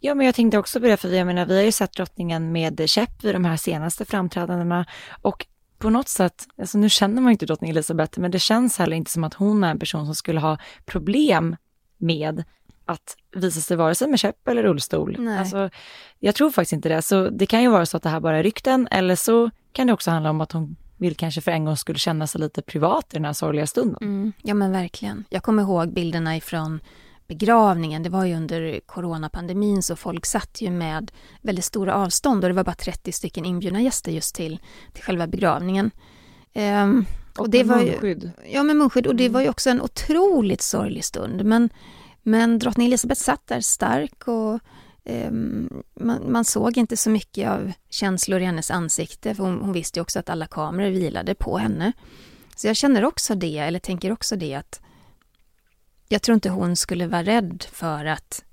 Ja, 0.00 0.14
men 0.14 0.26
jag 0.26 0.34
tänkte 0.34 0.58
också 0.58 0.80
på 0.80 0.86
det, 0.86 0.96
för 0.96 1.08
jag 1.08 1.26
menar, 1.26 1.46
vi 1.46 1.56
har 1.56 1.62
ju 1.62 1.72
sett 1.72 1.92
drottningen 1.92 2.52
med 2.52 2.90
käpp 2.90 3.24
vid 3.24 3.34
de 3.34 3.44
här 3.44 3.56
senaste 3.56 4.04
framträdandena 4.04 4.86
och 5.22 5.46
på 5.82 5.90
något 5.90 6.08
sätt, 6.08 6.46
alltså 6.58 6.78
nu 6.78 6.88
känner 6.88 7.22
man 7.22 7.30
ju 7.30 7.32
inte 7.32 7.46
drottning 7.46 7.70
Elizabeth, 7.70 8.20
men 8.20 8.30
det 8.30 8.38
känns 8.38 8.78
heller 8.78 8.96
inte 8.96 9.10
som 9.10 9.24
att 9.24 9.34
hon 9.34 9.64
är 9.64 9.70
en 9.70 9.78
person 9.78 10.04
som 10.04 10.14
skulle 10.14 10.40
ha 10.40 10.58
problem 10.84 11.56
med 11.98 12.44
att 12.86 13.16
visa 13.36 13.60
sig 13.60 13.76
vare 13.76 13.94
sig 13.94 14.08
med 14.08 14.18
käpp 14.18 14.48
eller 14.48 14.62
rullstol. 14.62 15.28
Alltså, 15.38 15.70
jag 16.18 16.34
tror 16.34 16.50
faktiskt 16.50 16.72
inte 16.72 16.88
det, 16.88 17.02
så 17.02 17.28
det 17.28 17.46
kan 17.46 17.62
ju 17.62 17.68
vara 17.68 17.86
så 17.86 17.96
att 17.96 18.02
det 18.02 18.08
här 18.08 18.20
bara 18.20 18.38
är 18.38 18.42
rykten, 18.42 18.88
eller 18.90 19.16
så 19.16 19.50
kan 19.72 19.86
det 19.86 19.92
också 19.92 20.10
handla 20.10 20.30
om 20.30 20.40
att 20.40 20.52
hon 20.52 20.76
vill 20.96 21.16
kanske 21.16 21.40
för 21.40 21.50
en 21.50 21.64
gång 21.64 21.76
skulle 21.76 21.98
känna 21.98 22.26
sig 22.26 22.40
lite 22.40 22.62
privat 22.62 23.06
i 23.10 23.16
den 23.16 23.24
här 23.24 23.32
sorgliga 23.32 23.66
stunden. 23.66 23.98
Mm, 24.00 24.32
ja 24.42 24.54
men 24.54 24.72
verkligen. 24.72 25.24
Jag 25.30 25.42
kommer 25.42 25.62
ihåg 25.62 25.92
bilderna 25.92 26.36
ifrån 26.36 26.80
begravningen. 27.32 28.02
Det 28.02 28.08
var 28.08 28.24
ju 28.24 28.34
under 28.34 28.80
coronapandemin 28.86 29.82
så 29.82 29.96
folk 29.96 30.26
satt 30.26 30.60
ju 30.60 30.70
med 30.70 31.12
väldigt 31.42 31.64
stora 31.64 31.94
avstånd 31.94 32.44
och 32.44 32.50
det 32.50 32.54
var 32.54 32.64
bara 32.64 32.74
30 32.74 33.12
stycken 33.12 33.44
inbjudna 33.44 33.80
gäster 33.80 34.12
just 34.12 34.34
till, 34.34 34.58
till 34.92 35.02
själva 35.02 35.26
begravningen. 35.26 35.90
Um, 36.54 37.06
och, 37.34 37.40
och 37.40 37.50
det 37.50 37.62
var 37.62 37.76
munskydd. 37.76 38.22
Ju, 38.22 38.52
ja, 38.52 38.62
med 38.62 38.76
munskydd. 38.76 39.06
Och 39.06 39.16
det 39.16 39.24
mm. 39.24 39.32
var 39.32 39.40
ju 39.40 39.48
också 39.48 39.70
en 39.70 39.80
otroligt 39.80 40.62
sorglig 40.62 41.04
stund. 41.04 41.44
Men, 41.44 41.70
men 42.22 42.58
drottning 42.58 42.86
Elizabeth 42.86 43.20
satt 43.20 43.46
där 43.46 43.60
stark 43.60 44.28
och 44.28 44.60
um, 45.04 45.82
man, 46.00 46.32
man, 46.32 46.44
såg 46.44 46.78
inte 46.78 46.96
så 46.96 47.10
mycket 47.10 47.48
av 47.48 47.72
känslor 47.90 48.40
i 48.40 48.44
hennes 48.44 48.70
ansikte. 48.70 49.34
För 49.34 49.44
hon, 49.44 49.60
hon 49.60 49.72
visste 49.72 49.98
ju 49.98 50.02
också 50.02 50.18
att 50.18 50.30
alla 50.30 50.46
kameror 50.46 50.90
vilade 50.90 51.34
på 51.34 51.58
henne. 51.58 51.92
Så 52.56 52.66
jag 52.66 52.76
känner 52.76 53.04
också 53.04 53.34
det, 53.34 53.58
eller 53.58 53.78
tänker 53.78 54.12
också 54.12 54.36
det 54.36 54.54
att 54.54 54.80
jag 56.12 56.22
tror 56.22 56.34
inte 56.34 56.50
hon 56.50 56.76
skulle 56.76 57.06
vara 57.06 57.22
rädd 57.22 57.64
för 57.72 58.04
att 58.04 58.44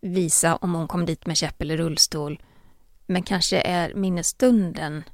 visa 0.00 0.56
om 0.56 0.74
hon 0.74 0.88
kom 0.88 1.06
dit 1.06 1.26
med 1.26 1.36
käpp 1.36 1.62
eller 1.62 1.76
rullstol. 1.76 2.42
Men 3.06 3.22
kanske 3.22 3.60
är 3.60 3.94
minnesstunden 3.94 5.04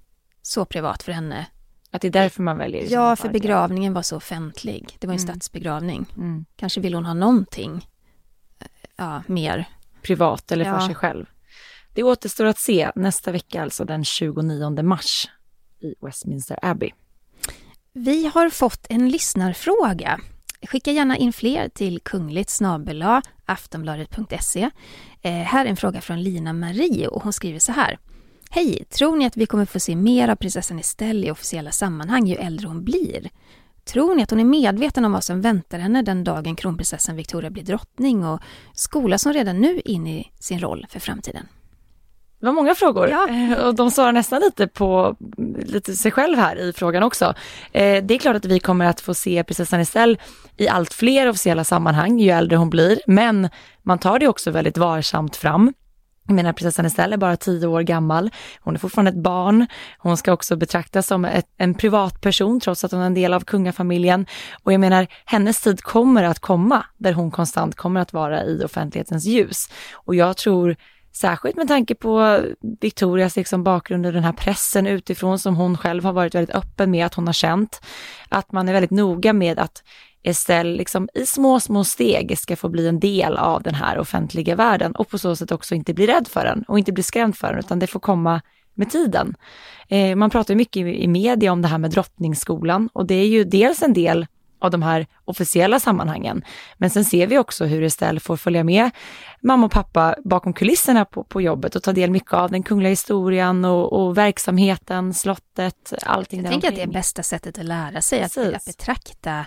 så 0.42 0.64
privat 0.64 1.02
för 1.02 1.12
henne. 1.12 1.46
Att 1.90 2.02
det 2.02 2.08
är 2.08 2.12
därför 2.12 2.42
man 2.42 2.58
väljer? 2.58 2.86
Ja, 2.90 3.16
för 3.16 3.28
begravningen 3.28 3.94
var 3.94 4.02
så 4.02 4.16
offentlig. 4.16 4.96
Det 4.98 5.06
var 5.06 5.14
en 5.14 5.20
mm. 5.20 5.28
statsbegravning. 5.28 6.06
Mm. 6.16 6.44
Kanske 6.56 6.80
vill 6.80 6.94
hon 6.94 7.04
ha 7.04 7.14
någonting 7.14 7.88
ja, 8.96 9.22
mer. 9.26 9.68
Privat 10.02 10.52
eller 10.52 10.64
för 10.64 10.72
ja. 10.72 10.86
sig 10.86 10.94
själv. 10.94 11.26
Det 11.94 12.02
återstår 12.02 12.44
att 12.44 12.58
se 12.58 12.90
nästa 12.94 13.32
vecka, 13.32 13.62
alltså 13.62 13.84
den 13.84 14.04
29 14.04 14.82
mars 14.82 15.30
i 15.80 15.94
Westminster 16.00 16.58
Abbey. 16.62 16.90
Vi 17.92 18.26
har 18.26 18.50
fått 18.50 18.86
en 18.88 19.08
lyssnarfråga. 19.08 20.20
Skicka 20.66 20.92
gärna 20.92 21.16
in 21.16 21.32
fler 21.32 21.68
till 21.68 22.00
kungligt 22.00 22.50
aftonbladet.se. 23.46 24.70
Eh, 25.22 25.32
här 25.32 25.64
är 25.66 25.70
en 25.70 25.76
fråga 25.76 26.00
från 26.00 26.22
Lina 26.22 26.52
Marie 26.52 27.08
och 27.08 27.22
hon 27.22 27.32
skriver 27.32 27.58
så 27.58 27.72
här. 27.72 27.98
Hej! 28.50 28.84
Tror 28.84 29.16
ni 29.16 29.26
att 29.26 29.36
vi 29.36 29.46
kommer 29.46 29.64
få 29.66 29.80
se 29.80 29.96
mer 29.96 30.28
av 30.28 30.36
prinsessan 30.36 30.78
Estelle 30.78 31.26
i 31.26 31.30
officiella 31.30 31.70
sammanhang 31.70 32.26
ju 32.26 32.34
äldre 32.34 32.68
hon 32.68 32.84
blir? 32.84 33.30
Tror 33.84 34.14
ni 34.14 34.22
att 34.22 34.30
hon 34.30 34.40
är 34.40 34.44
medveten 34.44 35.04
om 35.04 35.12
vad 35.12 35.24
som 35.24 35.40
väntar 35.40 35.78
henne 35.78 36.02
den 36.02 36.24
dagen 36.24 36.56
kronprinsessan 36.56 37.16
Victoria 37.16 37.50
blir 37.50 37.62
drottning 37.62 38.24
och 38.24 38.40
skolas 38.72 39.24
hon 39.24 39.34
redan 39.34 39.60
nu 39.60 39.80
in 39.84 40.06
i 40.06 40.32
sin 40.38 40.60
roll 40.60 40.86
för 40.88 41.00
framtiden? 41.00 41.46
Det 42.42 42.46
var 42.46 42.52
många 42.52 42.74
frågor 42.74 43.08
ja. 43.08 43.28
Eh, 43.28 43.66
och 43.66 43.74
de 43.74 43.90
svarar 43.90 44.12
nästan 44.12 44.40
lite 44.40 44.66
på 44.66 45.16
lite 45.66 45.94
sig 45.94 46.12
själv 46.12 46.38
här 46.38 46.56
i 46.56 46.72
frågan 46.72 47.02
också. 47.02 47.34
Eh, 47.72 48.04
det 48.04 48.14
är 48.14 48.18
klart 48.18 48.36
att 48.36 48.44
vi 48.44 48.60
kommer 48.60 48.86
att 48.86 49.00
få 49.00 49.14
se 49.14 49.44
prinsessan 49.44 49.80
Estelle 49.80 50.16
i 50.56 50.68
allt 50.68 50.94
fler 50.94 51.28
officiella 51.28 51.64
sammanhang 51.64 52.18
ju 52.18 52.30
äldre 52.30 52.56
hon 52.56 52.70
blir, 52.70 53.00
men 53.06 53.48
man 53.82 53.98
tar 53.98 54.18
det 54.18 54.28
också 54.28 54.50
väldigt 54.50 54.78
varsamt 54.78 55.36
fram. 55.36 55.72
Jag 56.26 56.34
menar 56.34 56.52
prinsessan 56.52 56.86
Estelle 56.86 57.14
är 57.14 57.18
bara 57.18 57.36
tio 57.36 57.66
år 57.66 57.80
gammal. 57.82 58.30
Hon 58.60 58.74
är 58.74 58.78
fortfarande 58.78 59.10
ett 59.10 59.22
barn. 59.22 59.66
Hon 59.98 60.16
ska 60.16 60.32
också 60.32 60.56
betraktas 60.56 61.06
som 61.06 61.24
ett, 61.24 61.46
en 61.56 61.74
privatperson 61.74 62.60
trots 62.60 62.84
att 62.84 62.92
hon 62.92 63.00
är 63.00 63.06
en 63.06 63.14
del 63.14 63.34
av 63.34 63.40
kungafamiljen. 63.40 64.26
Och 64.62 64.72
jag 64.72 64.80
menar, 64.80 65.06
hennes 65.24 65.60
tid 65.60 65.82
kommer 65.82 66.22
att 66.22 66.38
komma 66.38 66.84
där 66.98 67.12
hon 67.12 67.30
konstant 67.30 67.76
kommer 67.76 68.00
att 68.00 68.12
vara 68.12 68.44
i 68.44 68.64
offentlighetens 68.64 69.24
ljus. 69.24 69.68
Och 69.92 70.14
jag 70.14 70.36
tror 70.36 70.76
Särskilt 71.12 71.56
med 71.56 71.68
tanke 71.68 71.94
på 71.94 72.40
Victorias 72.80 73.36
liksom 73.36 73.64
bakgrund 73.64 74.06
och 74.06 74.12
den 74.12 74.24
här 74.24 74.32
pressen 74.32 74.86
utifrån 74.86 75.38
som 75.38 75.56
hon 75.56 75.76
själv 75.76 76.04
har 76.04 76.12
varit 76.12 76.34
väldigt 76.34 76.56
öppen 76.56 76.90
med 76.90 77.06
att 77.06 77.14
hon 77.14 77.26
har 77.26 77.32
känt. 77.32 77.80
Att 78.28 78.52
man 78.52 78.68
är 78.68 78.72
väldigt 78.72 78.90
noga 78.90 79.32
med 79.32 79.58
att 79.58 79.82
Estelle 80.22 80.76
liksom 80.76 81.08
i 81.14 81.26
små, 81.26 81.60
små 81.60 81.84
steg 81.84 82.38
ska 82.38 82.56
få 82.56 82.68
bli 82.68 82.88
en 82.88 83.00
del 83.00 83.36
av 83.36 83.62
den 83.62 83.74
här 83.74 83.98
offentliga 83.98 84.54
världen 84.54 84.92
och 84.92 85.08
på 85.08 85.18
så 85.18 85.36
sätt 85.36 85.52
också 85.52 85.74
inte 85.74 85.94
bli 85.94 86.06
rädd 86.06 86.28
för 86.28 86.44
den 86.44 86.64
och 86.68 86.78
inte 86.78 86.92
bli 86.92 87.02
skrämd 87.02 87.36
för 87.36 87.48
den, 87.48 87.58
utan 87.58 87.78
det 87.78 87.86
får 87.86 88.00
komma 88.00 88.40
med 88.74 88.90
tiden. 88.90 89.34
Eh, 89.88 90.16
man 90.16 90.30
pratar 90.30 90.54
mycket 90.54 90.86
i, 90.86 91.02
i 91.02 91.08
media 91.08 91.52
om 91.52 91.62
det 91.62 91.68
här 91.68 91.78
med 91.78 91.90
drottningsskolan 91.90 92.88
och 92.92 93.06
det 93.06 93.14
är 93.14 93.26
ju 93.26 93.44
dels 93.44 93.82
en 93.82 93.92
del 93.92 94.26
av 94.62 94.70
de 94.70 94.82
här 94.82 95.06
officiella 95.24 95.80
sammanhangen. 95.80 96.44
Men 96.76 96.90
sen 96.90 97.04
ser 97.04 97.26
vi 97.26 97.38
också 97.38 97.64
hur 97.64 97.82
Estelle 97.82 98.20
får 98.20 98.36
följa 98.36 98.64
med 98.64 98.90
mamma 99.42 99.66
och 99.66 99.72
pappa 99.72 100.16
bakom 100.24 100.52
kulisserna 100.52 101.04
på, 101.04 101.24
på 101.24 101.40
jobbet 101.40 101.76
och 101.76 101.82
ta 101.82 101.92
del 101.92 102.10
mycket 102.10 102.32
av 102.32 102.50
den 102.50 102.62
kungliga 102.62 102.90
historien 102.90 103.64
och, 103.64 103.92
och 103.92 104.18
verksamheten, 104.18 105.14
slottet, 105.14 105.92
allting 106.02 106.42
Jag 106.42 106.50
tänker 106.50 106.68
att 106.68 106.74
det 106.74 106.82
är 106.82 106.86
bästa 106.86 107.22
sättet 107.22 107.58
att 107.58 107.64
lära 107.64 108.00
sig, 108.00 108.22
att, 108.22 108.38
att 108.38 108.64
betrakta 108.64 109.46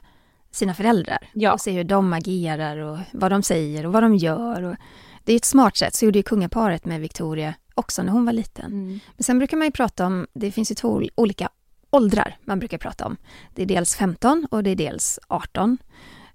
sina 0.52 0.74
föräldrar 0.74 1.30
ja. 1.34 1.54
och 1.54 1.62
se 1.62 1.72
hur 1.72 1.84
de 1.84 2.14
agerar 2.14 2.78
och 2.78 2.98
vad 3.14 3.32
de 3.32 3.44
säger 3.44 3.86
och 3.86 3.94
vad 3.94 4.04
de 4.04 4.16
gör. 4.16 4.64
Och 4.64 4.76
det 5.24 5.34
är 5.34 5.36
ett 5.36 5.46
smart 5.46 5.78
sätt, 5.78 5.96
så 5.96 6.06
gjorde 6.06 6.20
ju 6.20 6.24
kungaparet 6.24 6.86
med 6.86 7.02
Victoria 7.02 7.54
också 7.76 8.04
när 8.04 8.12
hon 8.12 8.26
var 8.26 8.34
liten. 8.34 8.66
Mm. 8.66 9.00
Men 9.16 9.24
sen 9.24 9.38
brukar 9.38 9.58
man 9.58 9.68
ju 9.68 9.72
prata 9.72 10.06
om, 10.06 10.28
det 10.34 10.52
finns 10.52 10.72
ju 10.72 10.76
två 10.76 11.02
olika 11.16 11.50
åldrar 11.96 12.38
man 12.42 12.60
brukar 12.60 12.78
prata 12.78 13.06
om. 13.06 13.18
Det 13.54 13.62
är 13.62 13.66
dels 13.66 13.96
15 13.96 14.48
och 14.52 14.64
det 14.64 14.70
är 14.70 14.76
dels 14.76 15.20
18. 15.28 15.78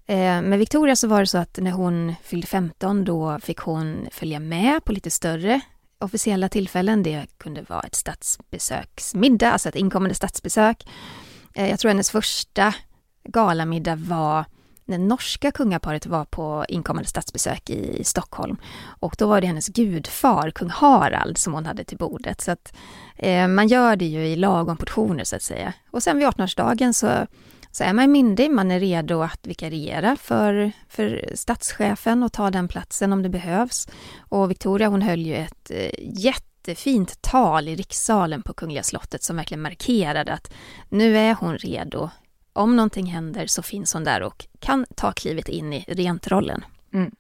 Eh, 0.07 0.17
med 0.17 0.59
Victoria 0.59 0.97
så 0.97 1.09
var 1.09 1.21
det 1.21 1.27
så 1.27 1.39
att 1.39 1.59
när 1.59 1.71
hon 1.71 2.15
fyllde 2.23 2.47
15 2.47 3.05
då 3.05 3.39
fick 3.43 3.59
hon 3.59 4.09
följa 4.11 4.41
med 4.41 4.85
på 4.85 4.93
lite 4.93 5.11
större 5.11 5.61
officiella 5.99 6.49
tillfällen. 6.49 7.03
Det 7.03 7.27
kunde 7.39 7.63
vara 7.63 7.81
ett 7.81 7.95
statsbesöksmiddag, 7.95 9.53
alltså 9.53 9.69
ett 9.69 9.77
inkommande 9.77 10.15
statsbesök. 10.15 10.89
Eh, 11.55 11.71
jag 11.71 11.79
tror 11.79 11.89
hennes 11.89 12.11
första 12.11 12.75
galamiddag 13.25 13.97
var 13.97 14.45
när 14.91 14.99
norska 14.99 15.51
kungaparet 15.53 16.07
var 16.07 16.25
på 16.25 16.65
inkommande 16.69 17.09
statsbesök 17.09 17.71
i 17.71 18.05
Stockholm. 18.05 18.57
Och 19.01 19.15
då 19.19 19.27
var 19.27 19.41
det 19.41 19.47
hennes 19.47 19.69
gudfar, 19.69 20.51
kung 20.51 20.69
Harald, 20.71 21.39
som 21.39 21.55
hon 21.55 21.67
hade 21.67 21.85
till 21.85 21.99
bordet. 21.99 22.41
Så 22.41 22.51
att 22.51 22.75
eh, 23.17 23.49
man 23.49 23.69
gör 23.69 23.97
det 23.97 24.05
ju 24.05 24.27
i 24.27 24.37
lagom 24.37 24.77
portioner 24.77 25.25
så 25.25 25.37
att 25.37 25.43
säga. 25.43 25.73
Och 25.91 26.03
sen 26.03 26.19
vid 26.19 26.27
18-årsdagen 26.27 26.93
så, 26.93 27.27
så 27.71 27.85
är 27.85 27.93
man 27.93 28.13
myndig, 28.13 28.51
man 28.51 28.71
är 28.71 28.81
redo 28.81 29.23
att 29.23 29.47
vikariera 29.47 30.17
för, 30.17 30.73
för 30.89 31.31
statschefen 31.35 32.23
och 32.23 32.33
ta 32.33 32.51
den 32.51 32.69
platsen 32.69 33.13
om 33.13 33.23
det 33.23 33.29
behövs. 33.29 33.89
Och 34.19 34.51
Victoria 34.51 34.89
hon 34.89 35.03
höll 35.03 35.21
ju 35.21 35.37
ett 35.37 35.71
eh, 35.71 35.91
jättefint 35.99 37.23
tal 37.23 37.69
i 37.69 37.77
rikssalen 37.77 38.43
på 38.43 38.55
Kungliga 38.55 38.83
slottet 38.83 39.23
som 39.23 39.37
verkligen 39.37 39.63
markerade 39.63 40.33
att 40.33 40.53
nu 40.89 41.19
är 41.19 41.35
hon 41.35 41.59
redo 41.59 42.11
om 42.61 42.77
någonting 42.77 43.07
händer 43.07 43.47
så 43.47 43.63
finns 43.63 43.93
hon 43.95 44.05
där 44.05 44.23
och 44.23 44.47
kan 44.59 44.87
ta 44.95 45.13
klivet 45.13 45.49
in 45.49 45.73
i 45.73 45.85
rentrollen. 45.89 46.65
Mm. 46.93 47.11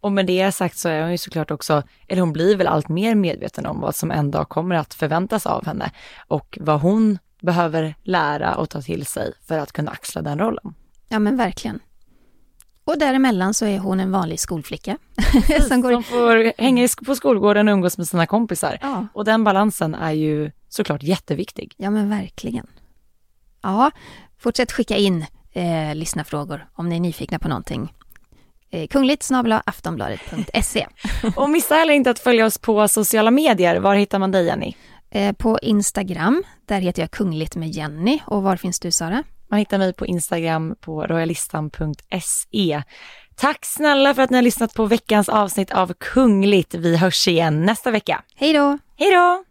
Och 0.00 0.12
med 0.12 0.26
det 0.26 0.52
sagt 0.52 0.78
så 0.78 0.88
är 0.88 1.02
hon 1.02 1.10
ju 1.10 1.18
såklart 1.18 1.50
också, 1.50 1.82
eller 2.08 2.20
hon 2.20 2.32
blir 2.32 2.56
väl 2.56 2.66
allt 2.66 2.88
mer 2.88 3.14
medveten 3.14 3.66
om 3.66 3.80
vad 3.80 3.96
som 3.96 4.10
en 4.10 4.30
dag 4.30 4.48
kommer 4.48 4.74
att 4.74 4.94
förväntas 4.94 5.46
av 5.46 5.66
henne 5.66 5.90
och 6.28 6.58
vad 6.60 6.80
hon 6.80 7.18
behöver 7.40 7.94
lära 8.02 8.54
och 8.54 8.70
ta 8.70 8.82
till 8.82 9.06
sig 9.06 9.32
för 9.48 9.58
att 9.58 9.72
kunna 9.72 9.90
axla 9.90 10.22
den 10.22 10.38
rollen. 10.38 10.74
Ja 11.08 11.18
men 11.18 11.36
verkligen. 11.36 11.80
Och 12.84 12.98
däremellan 12.98 13.54
så 13.54 13.66
är 13.66 13.78
hon 13.78 14.00
en 14.00 14.12
vanlig 14.12 14.40
skolflicka. 14.40 14.98
som, 15.68 15.80
går... 15.80 15.92
som 15.92 16.02
får 16.02 16.62
hänga 16.62 16.88
på 17.06 17.14
skolgården 17.14 17.68
och 17.68 17.72
umgås 17.72 17.98
med 17.98 18.08
sina 18.08 18.26
kompisar. 18.26 18.78
Ja. 18.80 19.06
Och 19.12 19.24
den 19.24 19.44
balansen 19.44 19.94
är 19.94 20.12
ju 20.12 20.50
såklart 20.68 21.02
jätteviktig. 21.02 21.74
Ja 21.76 21.90
men 21.90 22.10
verkligen. 22.10 22.66
Ja, 23.62 23.90
Fortsätt 24.44 24.72
skicka 24.72 24.96
in 24.96 25.26
eh, 25.52 25.94
lyssnarfrågor 25.94 26.66
om 26.74 26.88
ni 26.88 26.96
är 26.96 27.00
nyfikna 27.00 27.38
på 27.38 27.48
någonting. 27.48 27.92
Eh, 28.70 28.86
kungligt 28.86 29.30
aftonbladet.se. 29.64 30.86
Och 31.36 31.50
missa 31.50 31.74
heller 31.74 31.94
inte 31.94 32.10
att 32.10 32.18
följa 32.18 32.46
oss 32.46 32.58
på 32.58 32.88
sociala 32.88 33.30
medier. 33.30 33.76
Var 33.76 33.94
hittar 33.94 34.18
man 34.18 34.30
dig 34.30 34.46
Jenny? 34.46 34.74
Eh, 35.10 35.32
på 35.32 35.58
Instagram, 35.62 36.42
där 36.66 36.80
heter 36.80 37.02
jag 37.02 37.10
kungligt 37.10 37.56
med 37.56 37.68
Jenny. 37.68 38.18
Och 38.26 38.42
var 38.42 38.56
finns 38.56 38.80
du 38.80 38.90
Sara? 38.90 39.22
Man 39.48 39.58
hittar 39.58 39.78
mig 39.78 39.92
på 39.92 40.06
Instagram 40.06 40.76
på 40.80 41.06
royalistan.se. 41.06 42.82
Tack 43.36 43.64
snälla 43.64 44.14
för 44.14 44.22
att 44.22 44.30
ni 44.30 44.36
har 44.36 44.42
lyssnat 44.42 44.74
på 44.74 44.86
veckans 44.86 45.28
avsnitt 45.28 45.70
av 45.70 45.92
Kungligt. 46.00 46.74
Vi 46.74 46.96
hörs 46.96 47.28
igen 47.28 47.64
nästa 47.64 47.90
vecka. 47.90 48.22
Hej 48.34 48.52
då! 48.52 48.78
Hej 48.96 49.10
då! 49.10 49.44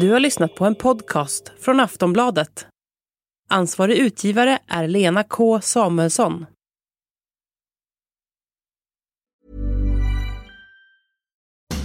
Du 0.00 0.12
har 0.12 0.20
lyssnat 0.20 0.54
på 0.54 0.64
en 0.64 0.74
podcast 0.74 1.52
från 1.60 1.80
Aftonbladet. 1.80 2.66
Ansvarig 3.48 3.96
utgivare 3.96 4.58
är 4.68 4.88
Lena 4.88 5.24
K 5.24 5.60
Samuelsson. 5.60 6.46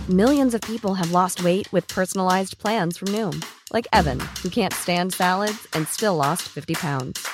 Millions 0.10 0.54
of 0.54 0.62
people 0.62 0.94
have 0.94 1.12
lost 1.12 1.44
weight 1.44 1.74
with 1.74 1.96
personalized 1.96 2.62
plans 2.62 3.00
from 3.00 3.08
Noom. 3.08 3.42
Like 3.74 3.88
Evan, 3.94 4.20
who 4.44 4.50
can't 4.50 4.74
stand 4.74 5.14
salads 5.14 5.68
and 5.74 5.88
still 5.88 6.16
lost 6.16 6.42
50 6.42 6.74
pounds. 6.76 7.28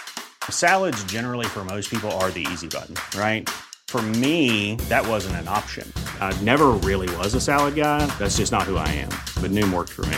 Salads 0.49 1.03
generally 1.11 1.45
for 1.45 1.63
most 1.63 1.89
people 1.89 2.11
are 2.11 2.31
the 2.31 2.47
easy 2.53 2.67
button, 2.67 2.95
right? 3.19 3.49
For 3.87 4.01
me, 4.01 4.75
that 4.89 5.07
wasn't 5.07 5.35
an 5.35 5.47
option. 5.47 5.91
I 6.21 6.43
never 6.43 6.67
really 6.87 7.17
was 7.17 7.35
a 7.35 7.41
salad 7.41 7.75
guy. 7.75 8.05
That's 8.17 8.37
just 8.37 8.51
not 8.51 8.63
who 8.63 8.77
I 8.77 8.87
am. 8.87 9.11
But 9.41 9.51
Noom 9.51 9.73
worked 9.73 9.91
for 9.91 10.05
me. 10.05 10.17